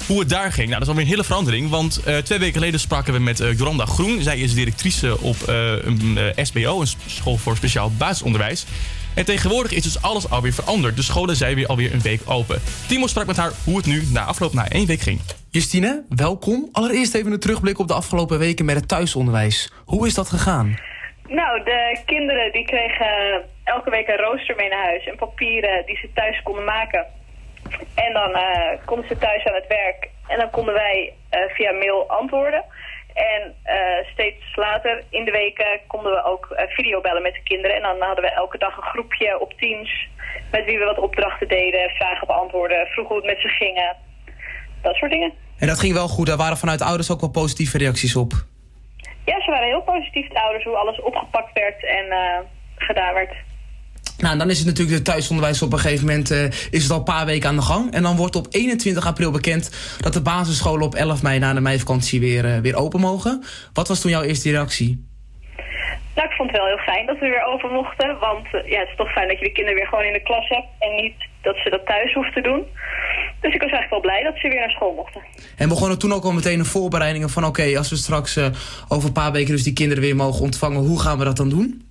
[0.06, 0.68] Hoe het daar ging.
[0.68, 1.70] Nou, dat is alweer een hele verandering.
[1.70, 4.22] Want eh, twee weken geleden spraken we met eh, Jolanda Groen.
[4.22, 8.66] Zij is directrice op eh, een eh, SBO, een school voor speciaal basisonderwijs.
[9.14, 10.96] En tegenwoordig is dus alles alweer veranderd.
[10.96, 12.60] De scholen zijn weer alweer een week open.
[12.88, 15.20] Timo sprak met haar hoe het nu na afloop na één week ging.
[15.50, 16.68] Justine, welkom.
[16.72, 19.72] Allereerst even een terugblik op de afgelopen weken met het thuisonderwijs.
[19.84, 20.74] Hoe is dat gegaan?
[21.28, 25.96] Nou, de kinderen die kregen elke week een rooster mee naar huis en papieren die
[25.96, 27.06] ze thuis konden maken.
[27.94, 28.36] En dan
[28.84, 32.64] konden ze thuis aan het werk en dan konden wij eh, via mail antwoorden.
[33.14, 37.76] En eh, steeds later in de weken konden we ook videobellen met de kinderen.
[37.76, 40.08] En dan hadden we elke dag een groepje op Teams
[40.50, 43.96] met wie we wat opdrachten deden, vragen beantwoorden, vroegen hoe het met ze gingen.
[44.82, 45.32] Dat soort dingen.
[45.58, 46.26] En dat ging wel goed.
[46.26, 48.32] Daar waren vanuit ouders ook wel positieve reacties op.
[49.24, 52.06] Ja, ze waren heel positief, de ouders, hoe alles opgepakt werd en
[52.76, 53.34] gedaan werd.
[54.18, 56.98] Nou, dan is het natuurlijk de thuisonderwijs op een gegeven moment eh, is het al
[56.98, 57.92] een paar weken aan de gang.
[57.92, 61.60] En dan wordt op 21 april bekend dat de basisscholen op 11 mei na de
[61.60, 63.44] meivakantie weer, eh, weer open mogen.
[63.72, 65.04] Wat was toen jouw eerste reactie?
[66.14, 68.18] Nou, ik vond het wel heel fijn dat we weer over mochten.
[68.18, 70.22] Want eh, ja, het is toch fijn dat je de kinderen weer gewoon in de
[70.22, 70.68] klas hebt.
[70.78, 72.62] En niet dat ze dat thuis hoeven te doen.
[73.40, 75.22] Dus ik was eigenlijk wel blij dat ze weer naar school mochten.
[75.56, 78.38] En begonnen toen ook al meteen de voorbereidingen van oké, als we straks
[78.88, 81.48] over een paar weken dus die kinderen weer mogen ontvangen, hoe gaan we dat dan
[81.48, 81.85] doen?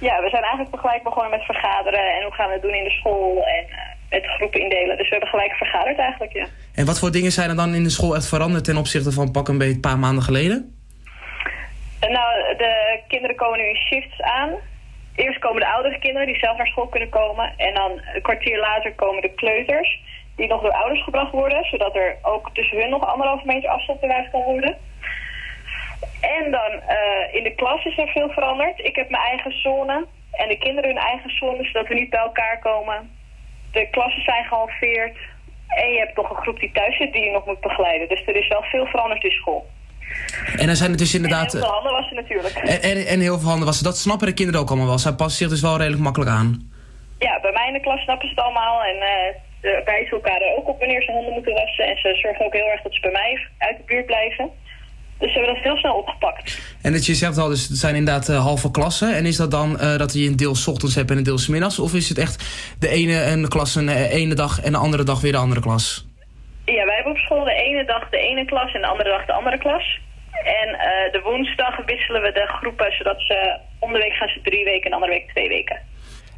[0.00, 2.14] Ja, we zijn eigenlijk gelijk begonnen met vergaderen.
[2.14, 3.44] En hoe gaan we het doen in de school.
[3.46, 4.96] En eh, met groepen indelen.
[4.96, 6.46] Dus we hebben gelijk vergaderd eigenlijk, ja.
[6.74, 9.30] En wat voor dingen zijn er dan in de school echt veranderd ten opzichte van
[9.30, 10.74] pak een beetje een paar maanden geleden?
[12.00, 14.50] En nou, de kinderen komen nu in shifts aan.
[15.14, 17.52] Eerst komen de oudere kinderen die zelf naar school kunnen komen.
[17.56, 20.00] En dan een kwartier later komen de kleuters.
[20.36, 21.64] Die nog door ouders gebracht worden.
[21.64, 24.76] Zodat er ook tussen hun nog anderhalve meter afstand bewaard kan worden.
[26.20, 28.78] En dan eh, in de klas is er veel veranderd.
[28.78, 30.06] Ik heb mijn eigen zone.
[30.32, 31.64] En de kinderen hun eigen zone.
[31.64, 33.10] Zodat we niet bij elkaar komen.
[33.72, 35.16] De klassen zijn gehalveerd.
[35.68, 38.08] En je hebt nog een groep die thuis zit die je nog moet begeleiden.
[38.08, 39.66] Dus er is wel veel veranderd in school.
[40.56, 41.54] En dan zijn het dus inderdaad.
[41.54, 42.54] En heel veel handen was er natuurlijk.
[42.54, 43.80] En, en, en heel veel handen was.
[43.80, 44.98] Dat snappen de kinderen ook allemaal wel.
[44.98, 46.72] Zij passen zich dus wel redelijk makkelijk aan.
[47.18, 48.82] Ja, bij mij in de klas snappen ze het allemaal.
[48.82, 51.84] En eh ze wijzen elkaar er ook op wanneer ze handen moeten wassen.
[51.86, 54.50] En ze zorgen ook heel erg dat ze bij mij uit de buurt blijven.
[55.20, 56.76] Dus ze hebben dat heel snel opgepakt.
[56.82, 59.14] En dat je zegt al, dus het zijn inderdaad eh, halve klassen.
[59.14, 61.78] En is dat dan eh, dat je een deel ochtends hebt en een deel middags?
[61.78, 62.36] Of is het echt
[62.78, 65.60] de ene een klas een eh, ene dag en de andere dag weer de andere
[65.60, 66.06] klas?
[66.64, 69.26] Ja, wij hebben op school de ene dag de ene klas en de andere dag
[69.26, 70.00] de andere klas.
[70.30, 70.68] En
[71.12, 74.84] de woensdag wisselen we de groepen, zodat ze om de week gaan ze drie weken
[74.84, 75.78] en de andere week twee weken.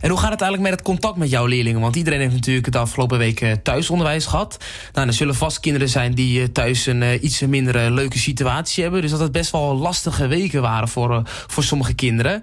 [0.02, 1.80] En hoe gaat het eigenlijk met het contact met jouw leerlingen?
[1.80, 4.64] Want iedereen heeft natuurlijk de afgelopen weken thuisonderwijs gehad.
[4.92, 8.18] Nou, er zullen vast kinderen zijn die eh, thuis een eh, iets minder eh, leuke
[8.18, 9.00] situatie hebben.
[9.00, 12.42] Dus dat het best wel lastige weken waren voor, eh, voor sommige kinderen.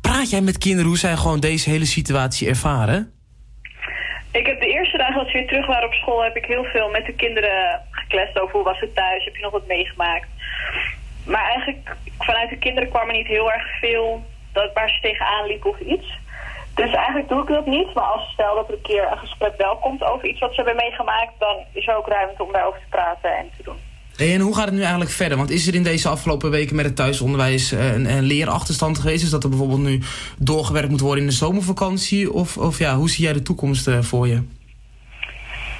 [0.00, 3.12] Praat jij met kinderen hoe zij gewoon deze hele situatie ervaren?
[4.32, 6.64] Ik heb de eerste dagen dat ze weer terug waren op school, heb ik heel
[6.64, 10.28] veel met de kinderen gekletst over hoe was het thuis, heb je nog wat meegemaakt.
[11.24, 15.46] Maar eigenlijk vanuit de kinderen kwam er niet heel erg veel dat, waar ze tegenaan
[15.46, 16.20] liepen of iets.
[16.74, 17.94] Dus eigenlijk doe ik dat niet.
[17.94, 20.56] Maar als stel dat er een keer een gesprek wel komt over iets wat ze
[20.56, 23.76] hebben meegemaakt, dan is er ook ruimte om daarover te praten en te doen.
[24.16, 25.38] En hoe gaat het nu eigenlijk verder?
[25.38, 29.22] Want is er in deze afgelopen weken met het thuisonderwijs eh, een, een leerachterstand geweest?
[29.22, 30.00] Is dat er bijvoorbeeld nu
[30.38, 32.32] doorgewerkt moet worden in de zomervakantie?
[32.32, 34.42] Of, of ja, hoe zie jij de toekomst eh, voor je?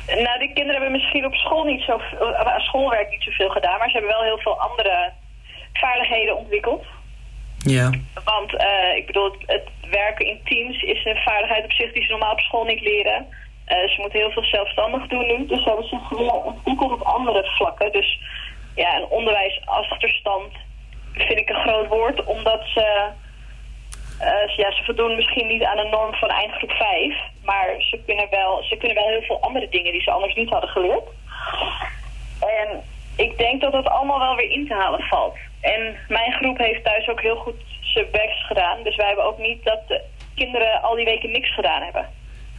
[0.07, 3.89] Nou, die kinderen hebben misschien op school niet zo, eh, schoolwerk niet zoveel gedaan, maar
[3.89, 5.13] ze hebben wel heel veel andere
[5.73, 6.85] vaardigheden ontwikkeld.
[7.59, 7.91] Ja.
[8.25, 8.53] Want
[8.97, 12.41] ik bedoel, het werken in teams is een vaardigheid op zich die ze normaal op
[12.41, 13.27] school niet leren.
[13.65, 16.11] Eh, ze moeten heel veel zelfstandig doen nu, dus ze hebben zich
[16.45, 17.93] ontwikkeld op andere vlakken.
[17.93, 18.19] Dus
[18.75, 20.53] ja, een onderwijsachterstand
[21.13, 23.09] vind ik een groot woord, omdat ze,
[24.19, 28.27] eh, ja, ze voldoen misschien niet aan de norm van eindgroep 5, maar ze kunnen,
[28.31, 31.09] wel, ze kunnen wel heel veel andere dingen die ze anders niet hadden geleerd.
[32.41, 32.83] En
[33.17, 35.37] ik denk dat dat allemaal wel weer in te halen valt.
[35.61, 37.55] En mijn groep heeft thuis ook heel goed
[37.93, 38.83] zijn best gedaan.
[38.83, 40.01] Dus wij hebben ook niet dat de
[40.35, 42.07] kinderen al die weken niks gedaan hebben.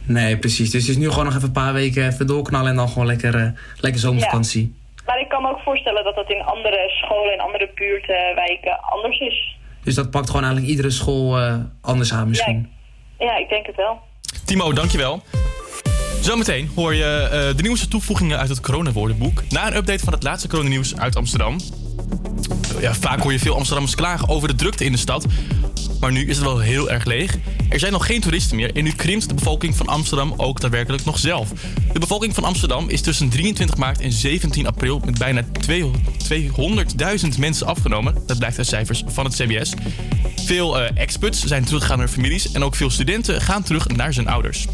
[0.06, 0.70] Nee, precies.
[0.70, 3.06] Dus het is nu gewoon nog even een paar weken even doorknallen en dan gewoon
[3.06, 3.48] lekker, eh,
[3.80, 4.74] lekker zomervakantie.
[5.06, 8.80] Maar ik kan me ook voorstellen dat dat in andere scholen en andere buurten, wijken
[8.80, 9.56] anders is.
[9.82, 12.72] Dus dat pakt gewoon eigenlijk iedere school eh, anders aan misschien.
[13.18, 14.00] Ja, ik denk het wel.
[14.44, 15.22] Timo, dankjewel.
[16.20, 19.42] Zometeen hoor je eh, de nieuwste toevoegingen uit het coronawoordenboek.
[19.48, 21.60] Na een update van het laatste coronanieuws uit Amsterdam.
[22.80, 25.26] Ja, vaak hoor je veel Amsterdammers klagen over de drukte in de stad.
[26.00, 27.36] Maar nu is het wel heel erg leeg.
[27.68, 31.04] Er zijn nog geen toeristen meer en nu krimpt de bevolking van Amsterdam ook daadwerkelijk
[31.04, 31.52] nog zelf.
[31.92, 37.66] De bevolking van Amsterdam is tussen 23 maart en 17 april met bijna 200.000 mensen
[37.66, 38.14] afgenomen.
[38.26, 39.72] Dat blijkt uit cijfers van het CBS.
[40.44, 44.28] Veel eh experts zijn teruggegaan naar families en ook veel studenten gaan terug naar zijn
[44.28, 44.66] ouders.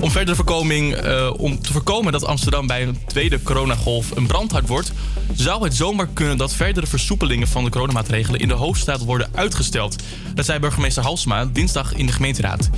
[0.00, 4.68] Om verdere voorkoming, eh, om te voorkomen dat Amsterdam bij een tweede coronagolf een brandhaard
[4.68, 4.92] wordt,
[5.34, 9.96] zou het zomaar kunnen dat verdere versoepelingen van de coronamaatregelen in de hoofdstad worden uitgesteld.
[10.34, 12.70] Dat zei burgemeester Halsma dinsdag in de gemeenteraad.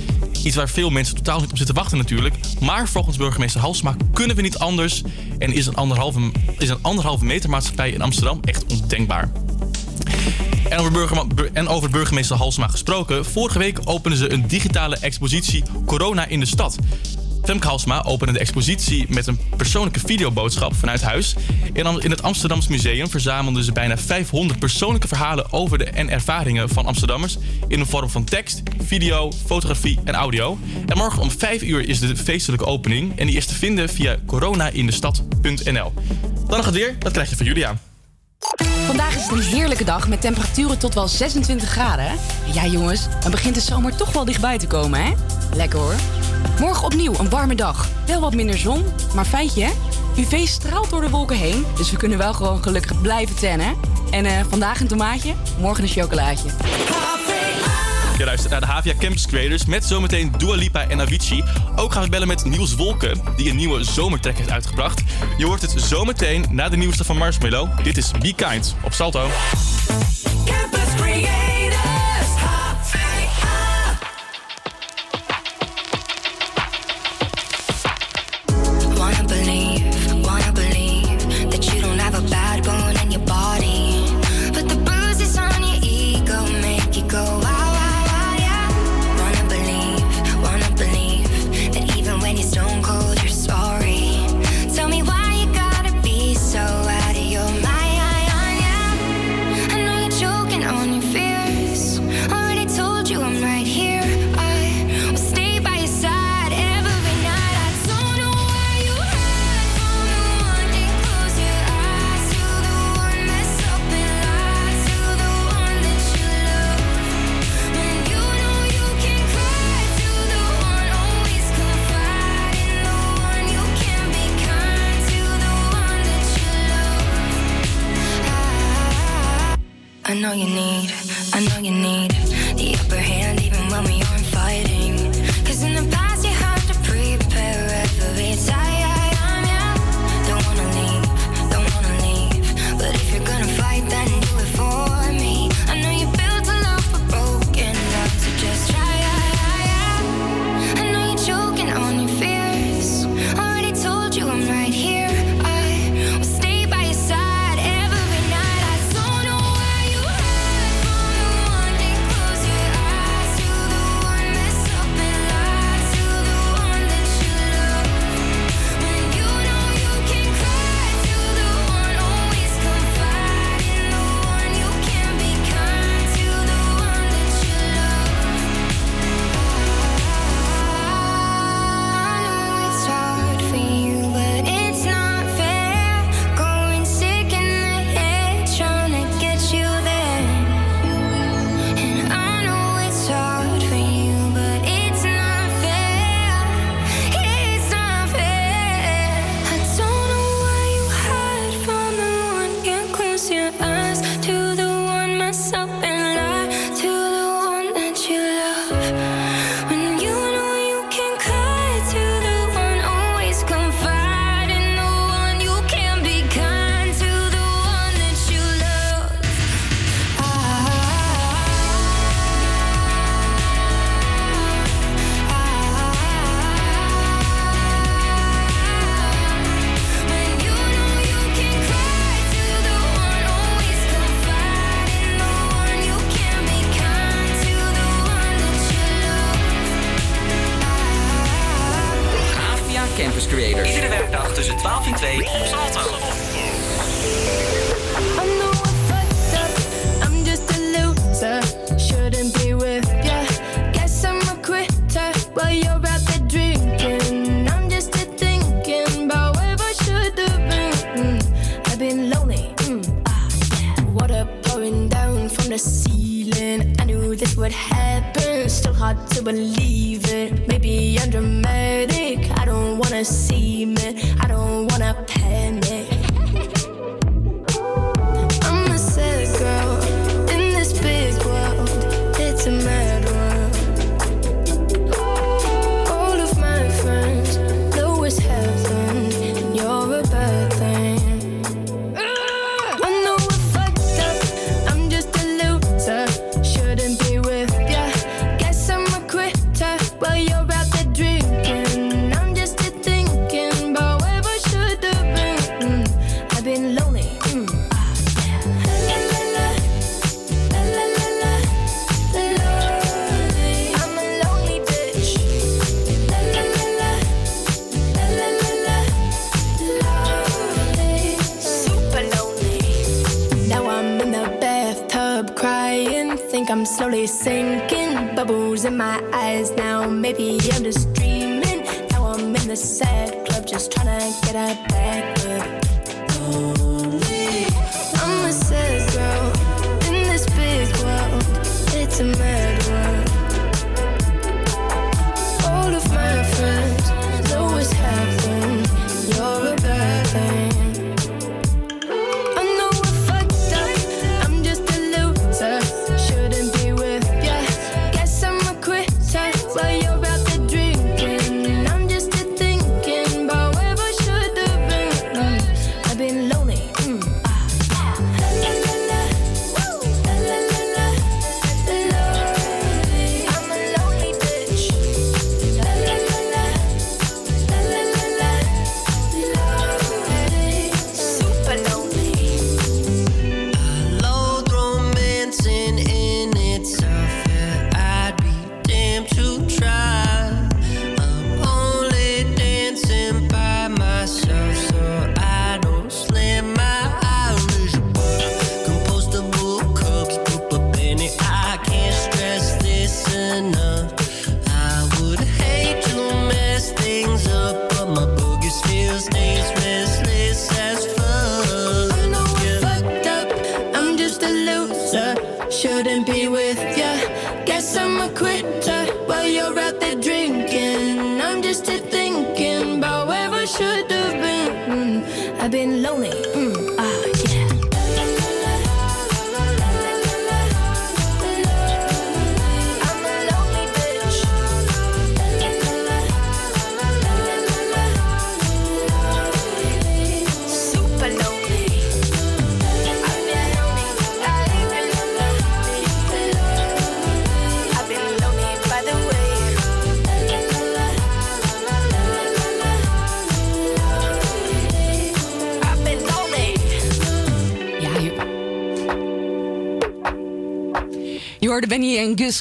[0.43, 2.35] Iets waar veel mensen totaal niet op zitten wachten natuurlijk.
[2.59, 5.03] Maar volgens burgemeester Halsma kunnen we niet anders
[5.39, 9.31] en is een anderhalve, is een anderhalve meter maatschappij in Amsterdam echt ondenkbaar.
[10.69, 13.25] En over, en burgemeester Halsma gesproken.
[13.25, 16.77] Vorige week openden ze een digitale expositie Corona in de stad.
[17.43, 21.35] Femke Halsma opende de expositie met een persoonlijke videoboodschap vanuit huis.
[21.73, 26.85] In het Amsterdams Museum verzamelden ze bijna 500 persoonlijke verhalen over de en ervaringen van
[26.85, 27.37] Amsterdammers.
[27.67, 30.57] In de vorm van tekst, video, fotografie en audio.
[30.85, 33.19] En morgen om 5 uur is de feestelijke opening.
[33.19, 35.93] En die is te vinden via coronaindestad.nl.
[36.47, 37.92] Dan nog het weer, dat krijg je van Julia.
[38.85, 42.11] Vandaag is het een heerlijke dag met temperaturen tot wel 26 graden.
[42.53, 45.13] Ja jongens, dan begint de zomer toch wel dichtbij te komen, hè?
[45.55, 45.95] Lekker hoor.
[46.59, 47.89] Morgen opnieuw een warme dag.
[48.05, 48.83] Wel wat minder zon,
[49.15, 49.71] maar feitje hè?
[50.17, 53.75] UV straalt door de wolken heen, dus we kunnen wel gewoon gelukkig blijven tennen.
[54.11, 56.49] En eh, vandaag een tomaatje, morgen een chocolaatje.
[58.17, 61.43] Je luistert naar de Havia Campus Creators met zometeen Dua Lipa en Avicii.
[61.75, 65.01] Ook gaan we bellen met Niels Wolken, die een nieuwe zomertrack heeft uitgebracht.
[65.37, 67.83] Je hoort het zometeen na de nieuwste van Marshmallow.
[67.83, 69.29] Dit is Be Kind op Salto.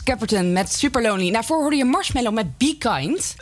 [0.01, 1.33] Candice met Super Lonely.
[1.33, 3.37] Daarvoor hoorde je Marshmallow met Be Kind.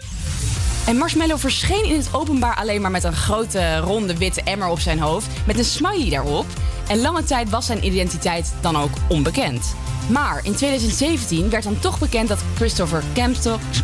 [0.86, 4.80] En Marshmallow verscheen in het openbaar alleen maar met een grote ronde witte emmer op
[4.80, 6.46] zijn hoofd met een smiley daarop.
[6.88, 9.74] En lange tijd was zijn identiteit dan ook onbekend.
[10.08, 13.02] Maar in 2017 werd dan toch bekend dat Christopher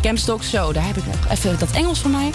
[0.01, 2.31] Campstock, zo, daar heb ik nog even dat Engels van mij,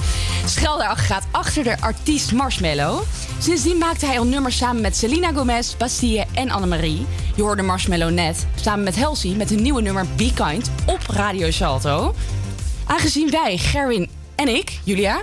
[0.47, 3.03] schuil gaat achter de artiest Marshmallow.
[3.39, 7.07] Sindsdien maakte hij al nummers samen met Selena Gomez, Bastille en Annemarie.
[7.35, 11.51] Je hoorde Marshmallow net samen met Helsie met hun nieuwe nummer Be Kind op Radio
[11.51, 12.15] Salto.
[12.87, 15.23] Aangezien wij, Gerwin en ik, Julia,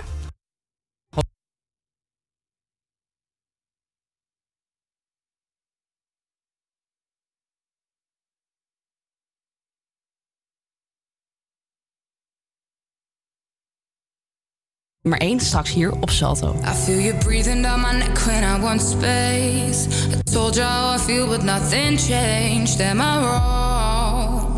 [15.40, 16.54] straks hier op Salto.
[16.64, 19.88] I feel you breathing down my neck when I want space.
[20.12, 22.80] I told you how I feel but nothing changed.
[22.80, 24.50] Am I wrong?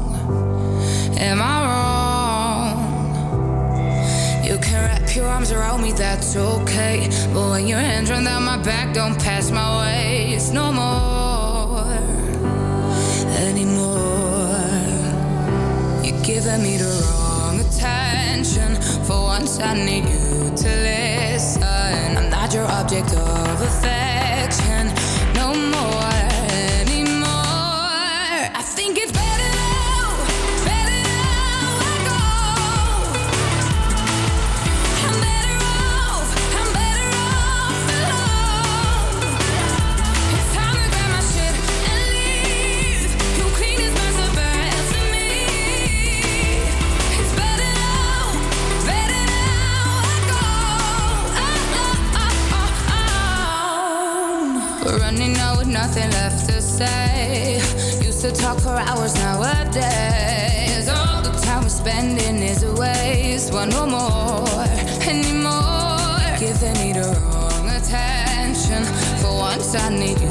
[1.19, 2.03] Am I wrong?
[4.45, 7.09] You can wrap your arms around me, that's okay.
[7.33, 11.87] But when your hands run down my back, don't pass my waist no more.
[13.49, 14.01] Anymore.
[16.03, 18.77] You're giving me the wrong attention.
[19.05, 21.63] For once, I need you to listen.
[21.63, 24.32] I'm not your object of affection.
[63.53, 64.49] Want no more
[65.07, 66.23] anymore.
[66.39, 68.83] Giving me the wrong attention.
[69.21, 70.22] For once, I need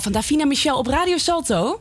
[0.00, 1.80] van Davina Michel op Radio Salto.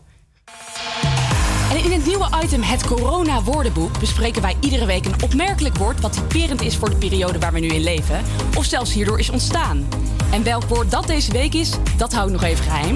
[1.71, 6.01] En in het nieuwe item Het Corona Woordenboek bespreken wij iedere week een opmerkelijk woord
[6.01, 8.21] wat typerend is voor de periode waar we nu in leven,
[8.57, 9.87] of zelfs hierdoor is ontstaan.
[10.31, 12.95] En welk woord dat deze week is, dat hou ik nog even geheim.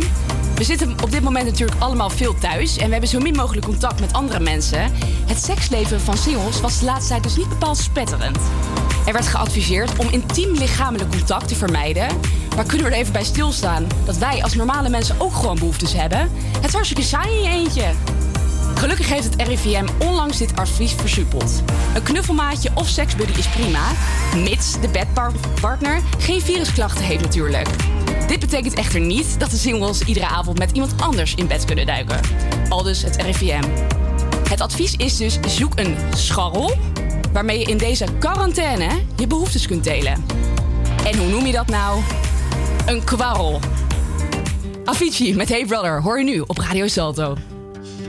[0.56, 3.66] We zitten op dit moment natuurlijk allemaal veel thuis en we hebben zo min mogelijk
[3.66, 4.92] contact met andere mensen.
[5.26, 8.40] Het seksleven van singles was de laatste tijd dus niet bepaald spetterend.
[9.06, 12.08] Er werd geadviseerd om intiem lichamelijk contact te vermijden.
[12.58, 15.94] Maar kunnen we er even bij stilstaan dat wij als normale mensen ook gewoon behoeftes
[15.94, 16.20] hebben?
[16.52, 17.92] Het is hartstikke saai in je eentje.
[18.76, 21.64] Gelukkig heeft het RIVM onlangs dit advies versoepeld.
[21.96, 23.92] Een knuffelmaatje of seksbuddy is prima,
[24.36, 27.68] mits de bedpartner geen virusklachten heeft natuurlijk.
[28.28, 31.86] Dit betekent echter niet dat de singles iedere avond met iemand anders in bed kunnen
[31.86, 32.20] duiken.
[32.70, 33.64] Aldus het RIVM.
[34.50, 36.78] Het advies is dus zoek een scharrel
[37.34, 40.26] waarmee je in deze quarantaine je behoeftes kunt delen.
[41.06, 42.02] En hoe noem je dat nou?
[42.88, 43.60] Een kwarrel.
[44.86, 47.36] Avicii met Hey Brother hoor je nu op Radio Salto.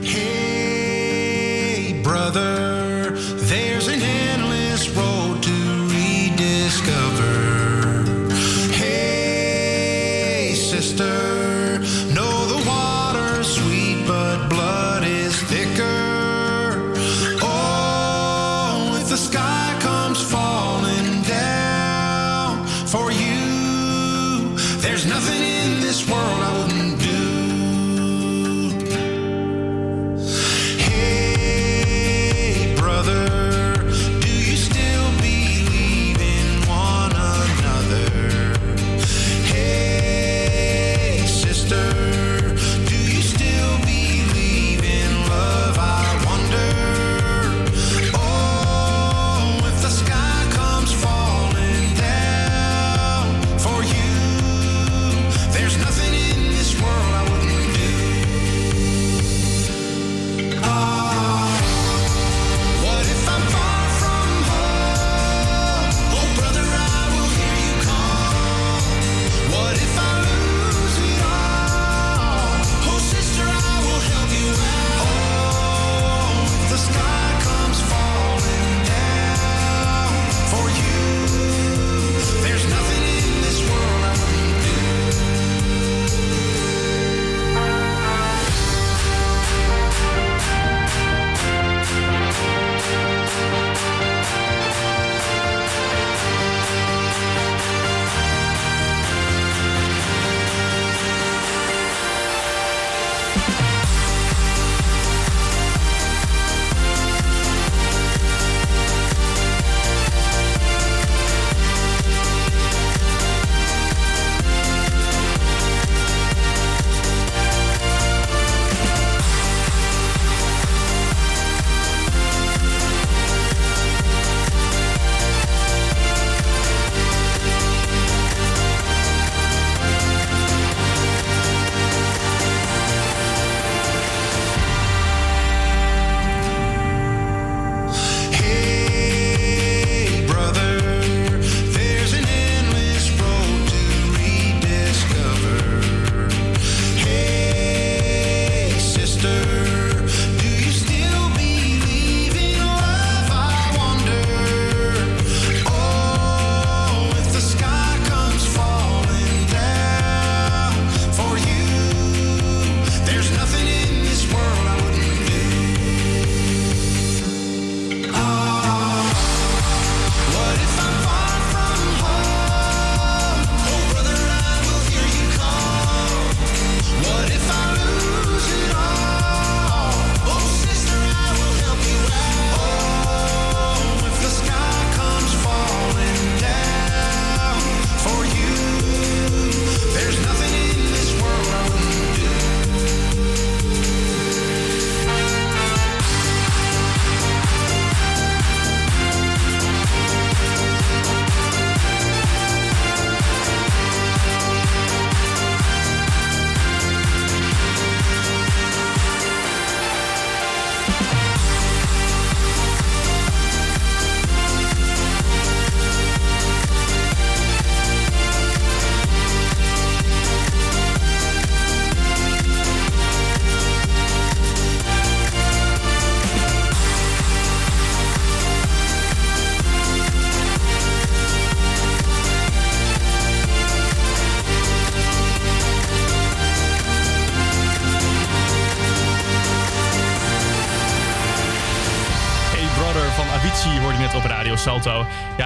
[0.00, 3.12] Hey, brother,
[3.48, 5.50] there's an endless road to
[5.88, 7.57] rediscover.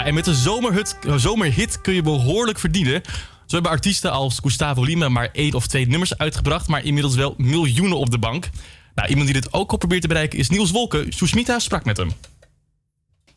[0.02, 3.02] Ja, en met een zomerhit, zomerhit kun je behoorlijk verdienen.
[3.46, 6.68] Zo hebben artiesten als Gustavo Lima maar één of twee nummers uitgebracht...
[6.68, 8.48] maar inmiddels wel miljoenen op de bank.
[8.94, 11.12] Nou, iemand die dit ook al probeert te bereiken is Niels Wolken.
[11.12, 12.12] Susmita sprak met hem.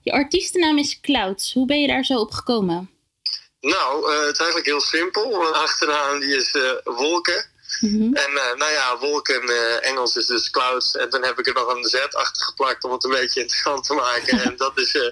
[0.01, 1.53] Je artiestennaam is Clouds.
[1.53, 2.89] Hoe ben je daar zo op gekomen?
[3.61, 5.29] Nou, eh, het is eigenlijk heel simpel.
[5.29, 7.45] Mijn achternaam die is eh, Wolken.
[7.81, 10.95] En eh, nou ja, wolken eh, Engels is dus clouds.
[10.95, 13.83] En dan heb ik er nog een Z achter geplakt om het een beetje interessant
[13.85, 14.39] te maken.
[14.45, 15.09] en dat is, eh,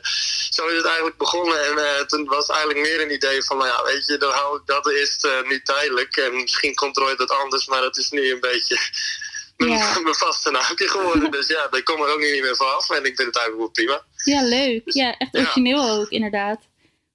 [0.49, 1.65] zo is het eigenlijk begonnen.
[1.65, 4.57] En toen was het eigenlijk meer een idee van, nou ja, weet je, dan hou
[4.57, 6.17] ik dat eerst nu tijdelijk.
[6.17, 8.77] En misschien komt er ooit wat anders, maar dat is nu een beetje
[9.57, 9.99] mijn, Ja.
[9.99, 11.31] mijn vaste naamje geworden.
[11.31, 12.89] dus ja, daar kom ik ook niet meer vanaf.
[12.89, 14.03] En ik vind het eigenlijk wel prima.
[14.23, 14.81] Ja, leuk.
[14.85, 16.59] Ja, echt origineel ook, inderdaad.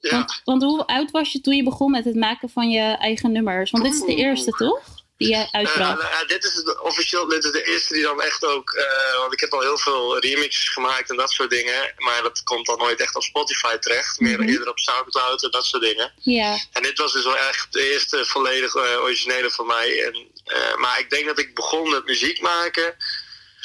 [0.01, 0.11] Ja.
[0.11, 3.33] Want, want hoe oud was je toen je begon met het maken van je eigen
[3.33, 3.71] nummers?
[3.71, 4.81] Want dit is de eerste, toch?
[5.19, 5.79] Die jij Eh, uitbracht.
[6.03, 8.71] nou ja, dit is het, officieel dit is de eerste die dan echt ook...
[8.73, 11.93] eh, want ik heb al heel veel remixes gemaakt en dat soort dingen.
[11.97, 14.21] Maar dat komt dan nooit echt op Spotify terecht.
[14.21, 14.49] Meer Mhm.
[14.49, 16.13] eerder op Soundcloud en dat soort dingen.
[16.17, 16.59] Ja.
[16.73, 20.05] En dit was dus wel echt de eerste volledig eh, originele van mij.
[20.05, 22.97] En, eh, maar ik denk dat ik begon met muziek maken...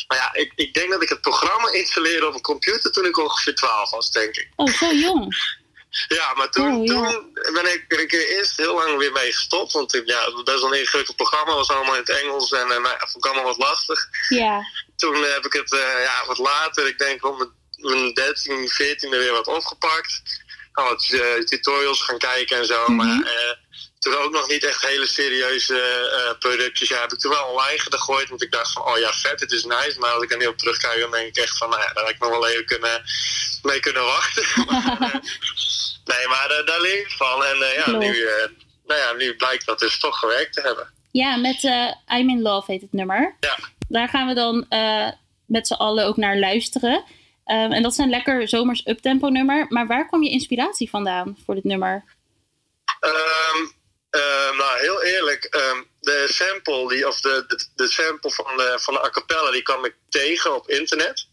[0.08, 3.18] Maar ja, ik, ik denk dat ik het programma installeerde op een computer toen ik
[3.18, 4.50] ongeveer 12 was, denk ik.
[4.56, 5.36] Oh, zo jong.
[6.08, 7.10] Ja, maar toen, Oh, ja.
[7.12, 9.72] toen ben ik er een keer eerst heel lang weer mee gestopt.
[9.72, 11.54] Want ik- ja, het was best wel een ingewikkeld programma.
[11.56, 14.08] was allemaal in het Engels en ja, vond ik allemaal wat lastig.
[14.30, 14.62] Ja.
[14.96, 19.10] Toen heb ik het eh, ja, wat later, ik denk rond mijn- mijn 13, 14e
[19.18, 20.22] weer wat opgepakt.
[20.72, 22.88] Gaan wat eh, tutorials gaan kijken en zo.
[22.88, 23.52] Maar eh,
[24.04, 26.90] toen ook nog niet echt hele serieuze eh, productjes.
[26.90, 28.30] Ja, heb ik toen wel online gegooid.
[28.30, 30.00] Want ik dacht van, oh ja, vet, het is nice.
[30.00, 32.04] Maar als ik er nu op terugkijk, dan denk ik echt van, nou ja, daar
[32.04, 33.04] had ik nog wel even kunnen,
[33.62, 34.44] mee kunnen wachten.
[34.66, 37.44] Maar, eh, nee, maar eh, daar leer ik van.
[37.44, 38.50] En eh, ja, nu, eh,
[38.86, 40.92] nou ja, nu blijkt dat dus toch gewerkt te hebben.
[41.12, 43.36] Ja, met eh, I'm in Love heet het nummer.
[43.40, 43.58] Ja.
[43.88, 45.10] Daar gaan we dan eh,
[45.46, 47.04] met z'n allen ook naar luisteren.
[47.46, 49.66] Ehm, en dat is een lekker zomers uptempo nummer.
[49.70, 52.04] Maar waar kwam je inspiratie vandaan voor dit nummer?
[53.00, 53.68] Ehm,
[54.22, 58.78] ehm, nou, heel eerlijk, ehm, de sample, die, of de, de, de sample van de,
[58.80, 61.28] van de a cappella, die kwam ik tegen op internet.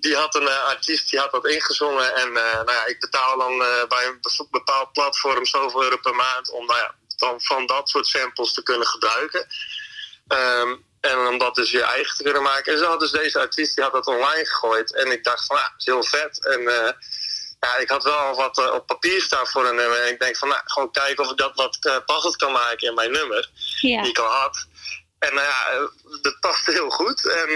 [0.00, 2.14] Die had een eh, artiest die had dat ingezongen.
[2.14, 5.96] En eh, nou ja, ik betaal dan eh, bij een be- bepaald platform zoveel euro
[5.96, 9.46] per maand om nou ja, dan van dat soort samples te kunnen gebruiken.
[10.28, 12.72] Ehm, en om dat dus je eigen te kunnen maken.
[12.72, 14.94] En zo had dus deze artiest, die had dat online gegooid.
[14.94, 16.46] En ik dacht van, ja, dat is heel vet.
[16.46, 16.92] En eh,
[17.66, 20.00] ja, ik had wel wat eh, op papier staan voor een nummer.
[20.02, 22.88] En ik denk van, nou, gewoon kijken of ik dat wat eh, passend kan maken
[22.88, 23.50] in mijn nummer.
[23.80, 24.00] Ja.
[24.02, 24.66] Die ik al had.
[25.18, 25.82] En nou ja, eh,
[26.22, 27.26] dat paste heel goed.
[27.26, 27.48] En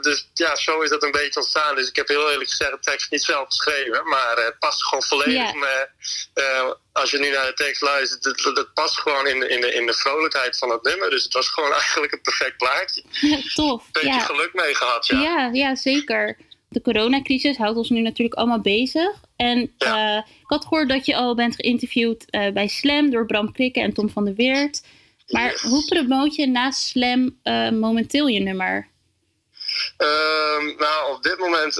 [0.00, 1.74] dus ja, zo is dat een beetje ontstaan.
[1.74, 4.08] Dus ik heb heel eerlijk gezegd de tekst niet zelf geschreven.
[4.08, 5.54] Maar het past gewoon volledig.
[5.54, 5.90] Met,
[6.34, 9.72] eh, als je nu naar de tekst luistert, het, past gewoon in, de- in, de,
[9.74, 11.10] in de vrolijkheid van het nummer.
[11.10, 13.02] Dus het was gewoon eigenlijk een perfect plaatje.
[13.54, 13.82] Tof.
[13.92, 14.20] Beetje ja.
[14.20, 15.20] geluk mee gehad, ja.
[15.20, 16.36] Ja, ja, zeker.
[16.76, 19.10] De coronacrisis houdt ons nu natuurlijk allemaal bezig.
[19.36, 23.52] En eh, ik had gehoord dat je al bent geïnterviewd eh, bij Slam door Bram
[23.52, 24.82] Krikke en Tom van der Weert.
[25.26, 28.88] Maar hoe promoot je naast Slam eh, momenteel je nummer?
[29.96, 31.74] Ehm, nou, op dit moment,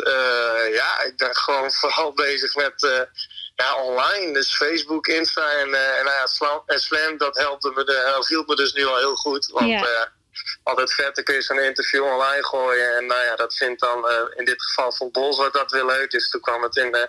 [0.72, 3.06] ja, ik ben gewoon vooral bezig met
[3.54, 4.32] ja, online.
[4.32, 8.48] Dus Facebook, Insta en, en, nou ja, Slam, en Slam, dat helpt me, de, hielp
[8.48, 9.46] me dus nu al heel goed.
[9.46, 10.14] Want Ja.
[10.62, 12.96] Altijd vet, dan kun je zo'n interview online gooien.
[12.96, 16.10] En nou ja, dat vindt dan eh, in dit geval van Bolzwart dat weer leuk.
[16.10, 17.08] Dus toen kwam het in de,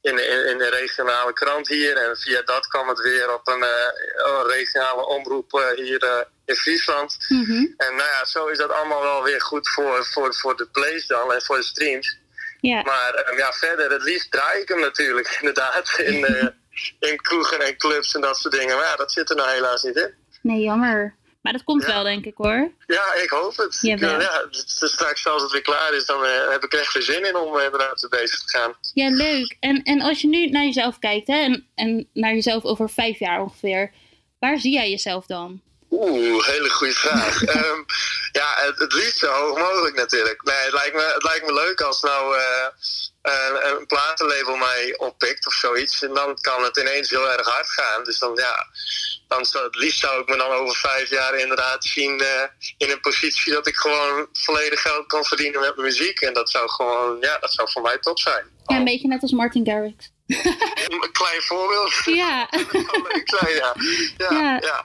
[0.00, 1.96] in, de, in, de regionale krant hier.
[1.96, 6.54] En via dat kwam het weer op een, eh, een regionale omroep eh, hier in
[6.54, 7.16] Friesland.
[7.76, 11.06] En nou ja, zo is dat allemaal wel weer goed voor, voor, voor de plays
[11.06, 12.18] dan en voor de streams.
[12.60, 16.46] Maar eh, ja, verder, het liefst draai ik hem natuurlijk inderdaad in, eh,
[17.10, 18.76] in kroegen en clubs en dat soort dingen.
[18.76, 20.14] Maar ja, dat zit er nou helaas niet in.
[20.42, 21.14] Nee, jammer.
[21.40, 22.70] Maar dat komt wel, denk ik hoor.
[22.86, 23.78] Ja, ik hoop het.
[23.80, 24.14] Jawel.
[24.14, 27.02] eh, ja, dus straks als het weer klaar is, dan eh, heb ik echt weer
[27.02, 28.74] zin in om inderdaad mee bezig te gaan.
[28.94, 29.56] Ja, leuk.
[29.60, 33.18] En, en als je nu naar jezelf kijkt hè, en, en naar jezelf over vijf
[33.18, 33.92] jaar ongeveer,
[34.38, 35.60] waar zie jij jezelf dan?
[35.90, 37.42] Oeh, hele goede vraag.
[37.44, 37.78] Ehm,
[38.32, 40.42] ja, het, het liefst zo hoog mogelijk natuurlijk.
[40.42, 42.36] Nee, het lijkt me, het lijkt me leuk als nou
[43.22, 46.02] een, een platenlabel mij oppikt of zoiets.
[46.02, 48.04] En dan kan het ineens heel erg hard gaan.
[48.04, 48.66] Dus dan ja,
[49.28, 52.42] dan zou, het liefst zou ik me dan over vijf jaar inderdaad zien eh,
[52.76, 56.20] in een positie dat ik gewoon volledig geld kan verdienen met mijn muziek.
[56.20, 58.44] En dat zou gewoon, ja, dat zou voor mij top zijn.
[58.66, 60.10] Ja, een beetje net als Martin Garrix.
[60.26, 61.92] Een klein voorbeeld.
[62.04, 62.50] Ja.
[63.20, 63.74] ik zei ja.
[64.18, 64.58] Ja, Ja.
[64.60, 64.84] ja.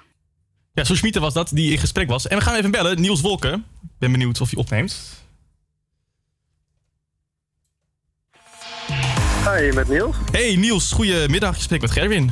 [0.74, 2.28] Ja, Susmita was dat, die in gesprek was.
[2.28, 3.02] En we gaan even bellen.
[3.02, 3.66] Niels Wolken.
[4.00, 4.96] Ben benieuwd of hij opneemt.
[9.44, 10.16] Hi, met Niels.
[10.32, 11.56] Hey Niels, goedemiddag.
[11.56, 12.32] Je spreekt met Gerwin.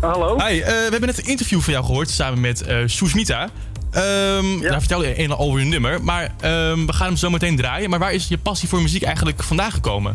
[0.00, 0.38] Hallo.
[0.38, 3.48] Hi, eh, we hebben net een interview van jou gehoord samen met eh Susmita.
[3.90, 6.04] Ehm Daar vertel je een over je nummer.
[6.04, 7.90] Maar ehm, we gaan hem zo meteen draaien.
[7.90, 10.14] Maar waar is je passie voor muziek eigenlijk vandaan gekomen?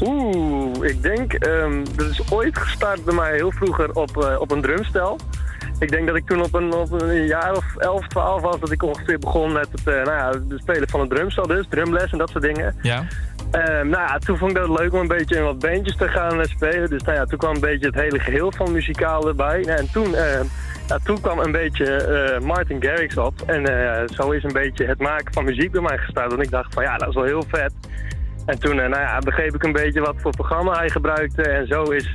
[0.00, 4.50] Oeh, ik denk, ehm, dat is ooit gestart bij mij heel vroeger op, eh, op
[4.50, 5.18] een drumstel.
[5.78, 8.70] Ik denk dat ik toen op een, op een jaar of 11, 12 was dat
[8.70, 12.18] ik ongeveer begon met het, nou ja, het spelen van een drumstel dus, drumles en
[12.18, 12.76] dat soort dingen.
[12.82, 13.06] Ja.
[13.54, 16.08] Ehm, nou ja, toen vond ik dat leuk om een beetje in wat bandjes te
[16.08, 16.90] gaan eh, spelen.
[16.90, 19.60] Dus nou ja, toen kwam een beetje het hele geheel van muzikaal erbij.
[19.60, 20.40] Nou, en toen, eh,
[20.88, 23.34] ja, toen kwam een beetje eh, Martin Garrix op.
[23.46, 26.32] En eh, zo is een beetje het maken van muziek bij mij gestart.
[26.32, 27.72] En ik dacht van ja, dat is wel heel vet.
[28.46, 31.42] En toen nou ja, begreep ik een beetje wat voor programma hij gebruikte.
[31.42, 32.14] En zo is,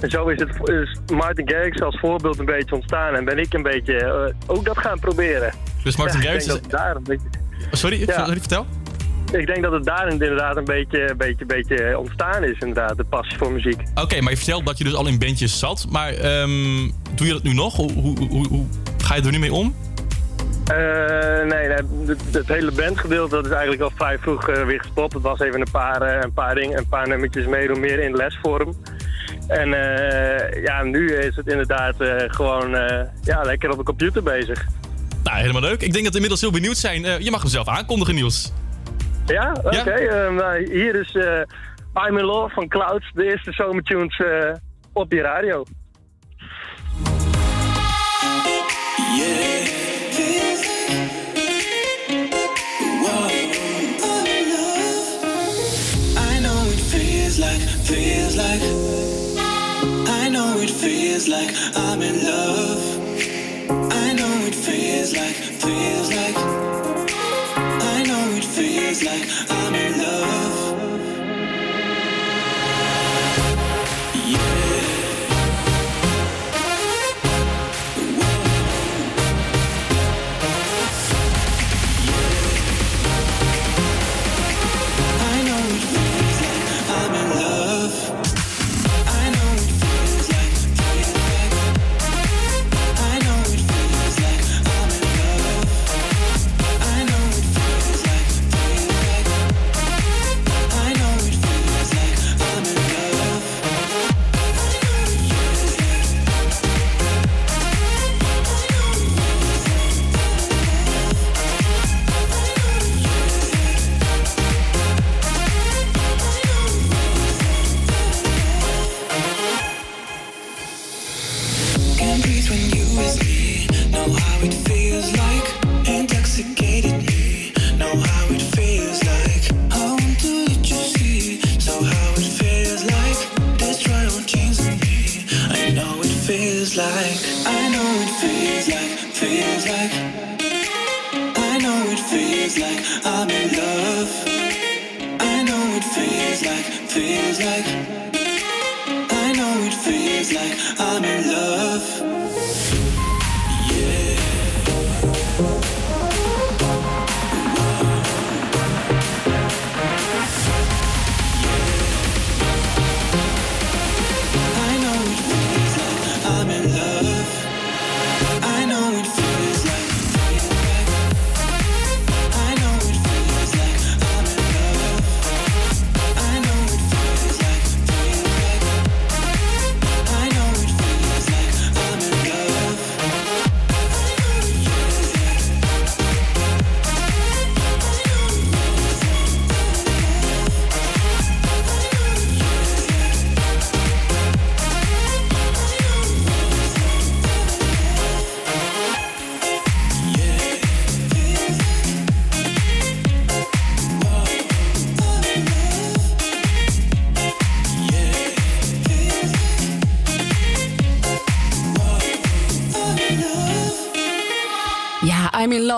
[0.00, 3.14] en zo is, het, is Martin Garrix als voorbeeld een beetje ontstaan.
[3.14, 5.52] En ben ik een beetje ook dat gaan proberen.
[5.84, 7.28] Dus Martin Ja, Garrix denk is- dat daar een beetje...
[7.70, 8.24] Sorry, Ja.
[8.24, 8.66] sorry, vertel.
[9.34, 13.38] Ik denk dat het daar inderdaad een beetje, beetje, beetje ontstaan is, inderdaad, de passie
[13.38, 13.82] voor muziek.
[13.94, 15.86] Oké, maar je vertelt dat je dus al in bandjes zat.
[15.90, 17.76] Maar ehm, doe je dat nu nog?
[17.76, 18.66] Hoe, hoe, hoe, hoe
[18.98, 19.74] ga je er nu mee om?
[20.64, 20.76] Eh,
[21.48, 21.76] nee, nee
[22.32, 25.12] het, hele bandgedeelte dat is eigenlijk al vrij vroeg eh, weer gestopt.
[25.12, 28.14] Het was even een paar, eh, een paar dingen, een paar nummertjes meedoen, meer in
[28.16, 28.74] lesvorm.
[29.46, 34.22] En eh, ja, nu is het inderdaad eh, gewoon eh, ja, lekker op de computer
[34.22, 34.66] bezig.
[35.24, 35.82] Nou, helemaal leuk.
[35.82, 37.04] Ik denk dat we inmiddels heel benieuwd zijn.
[37.04, 38.52] Eh, je mag hem zelf aankondigen, Niels.
[39.26, 39.90] Ja, oké.
[39.90, 41.42] eh, nou, hier is eh
[41.94, 44.52] I'm in Love van Clouds, de eerste zomertunes eh,
[44.92, 45.64] op je radio.
[56.16, 58.62] I know it feels like, feels like.
[60.22, 62.82] I know it feels like I'm in love.
[63.92, 66.63] I know it feels like, feels like.
[69.02, 70.33] Like I'm in love.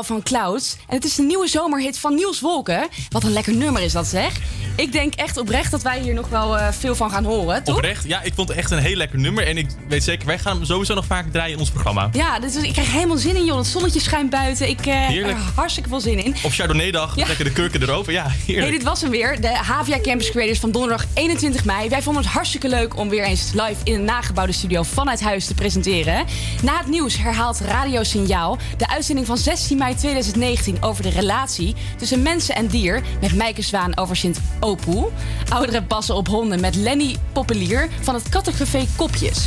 [0.03, 0.77] Van Clouds.
[0.89, 2.89] En het is de nieuwe zomerhit van Niels Wolken.
[3.09, 4.46] Wat een lekker nummer is dat zeg.
[4.77, 7.77] Ik denk echt oprecht dat wij hier nog wel eh, veel van gaan horen, toch?
[7.77, 9.47] Oprecht, ja, ik vond het echt een heel lekker nummer.
[9.47, 12.09] En ik weet zeker, wij gaan hem sowieso nog vaak draaien in ons programma.
[12.13, 13.57] Ja, dus ik krijg helemaal zin in, joh.
[13.57, 14.69] Het zonnetje schijnt buiten.
[14.69, 16.35] Ik eh, heb er hartstikke veel zin in.
[16.43, 17.27] Op Chardonnay-dag, Ja.
[17.27, 18.13] lekker de kurken erover.
[18.13, 18.69] Ja, heerlijk.
[18.69, 19.41] Hey, dit was hem weer.
[19.41, 21.89] De Havia Campus Creators van donderdag 21 mei.
[21.89, 25.47] Wij vonden het hartstikke leuk om weer eens live in een nagebouwde studio vanuit huis
[25.47, 26.25] te presenteren.
[26.63, 31.75] Na het nieuws herhaalt Radio Signaal de uitzending van 16 mei 2019 over de relatie
[31.97, 35.09] tussen mensen en dier met Meike Zwaan over Sint Opoe.
[35.49, 39.45] Ouderen passen op honden met Lenny Poppelier van het kattencafé Kopjes.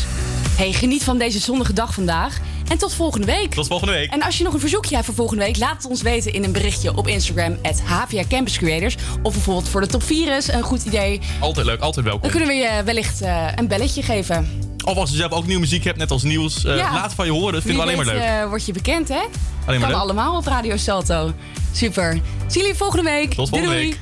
[0.57, 2.37] Hey, geniet van deze zonnige dag vandaag.
[2.69, 3.53] En tot volgende week.
[3.53, 4.11] Tot volgende week.
[4.11, 6.43] En als je nog een verzoekje hebt voor volgende week, laat het ons weten in
[6.43, 8.95] een berichtje op Instagram, HVA Campus Creators.
[9.23, 11.19] Of bijvoorbeeld voor de top 4 is een goed idee.
[11.39, 12.21] Altijd leuk, altijd welkom.
[12.21, 14.67] Dan kunnen we je wellicht eh, een belletje geven.
[14.85, 16.93] Of als je zelf ook nieuwe muziek hebt, net als nieuws, eh, Ja.
[16.93, 17.53] laat van je horen.
[17.53, 18.23] Dat vinden we alleen maar leuk.
[18.23, 19.15] eh, word je bekend, hè?
[19.15, 19.29] Alleen
[19.65, 19.97] maar kan leuk.
[19.97, 21.33] allemaal op Radio Salto.
[21.73, 22.19] Super.
[22.47, 23.33] Zie jullie volgende week.
[23.33, 23.89] Tot volgende doei, doei.
[23.89, 23.99] week.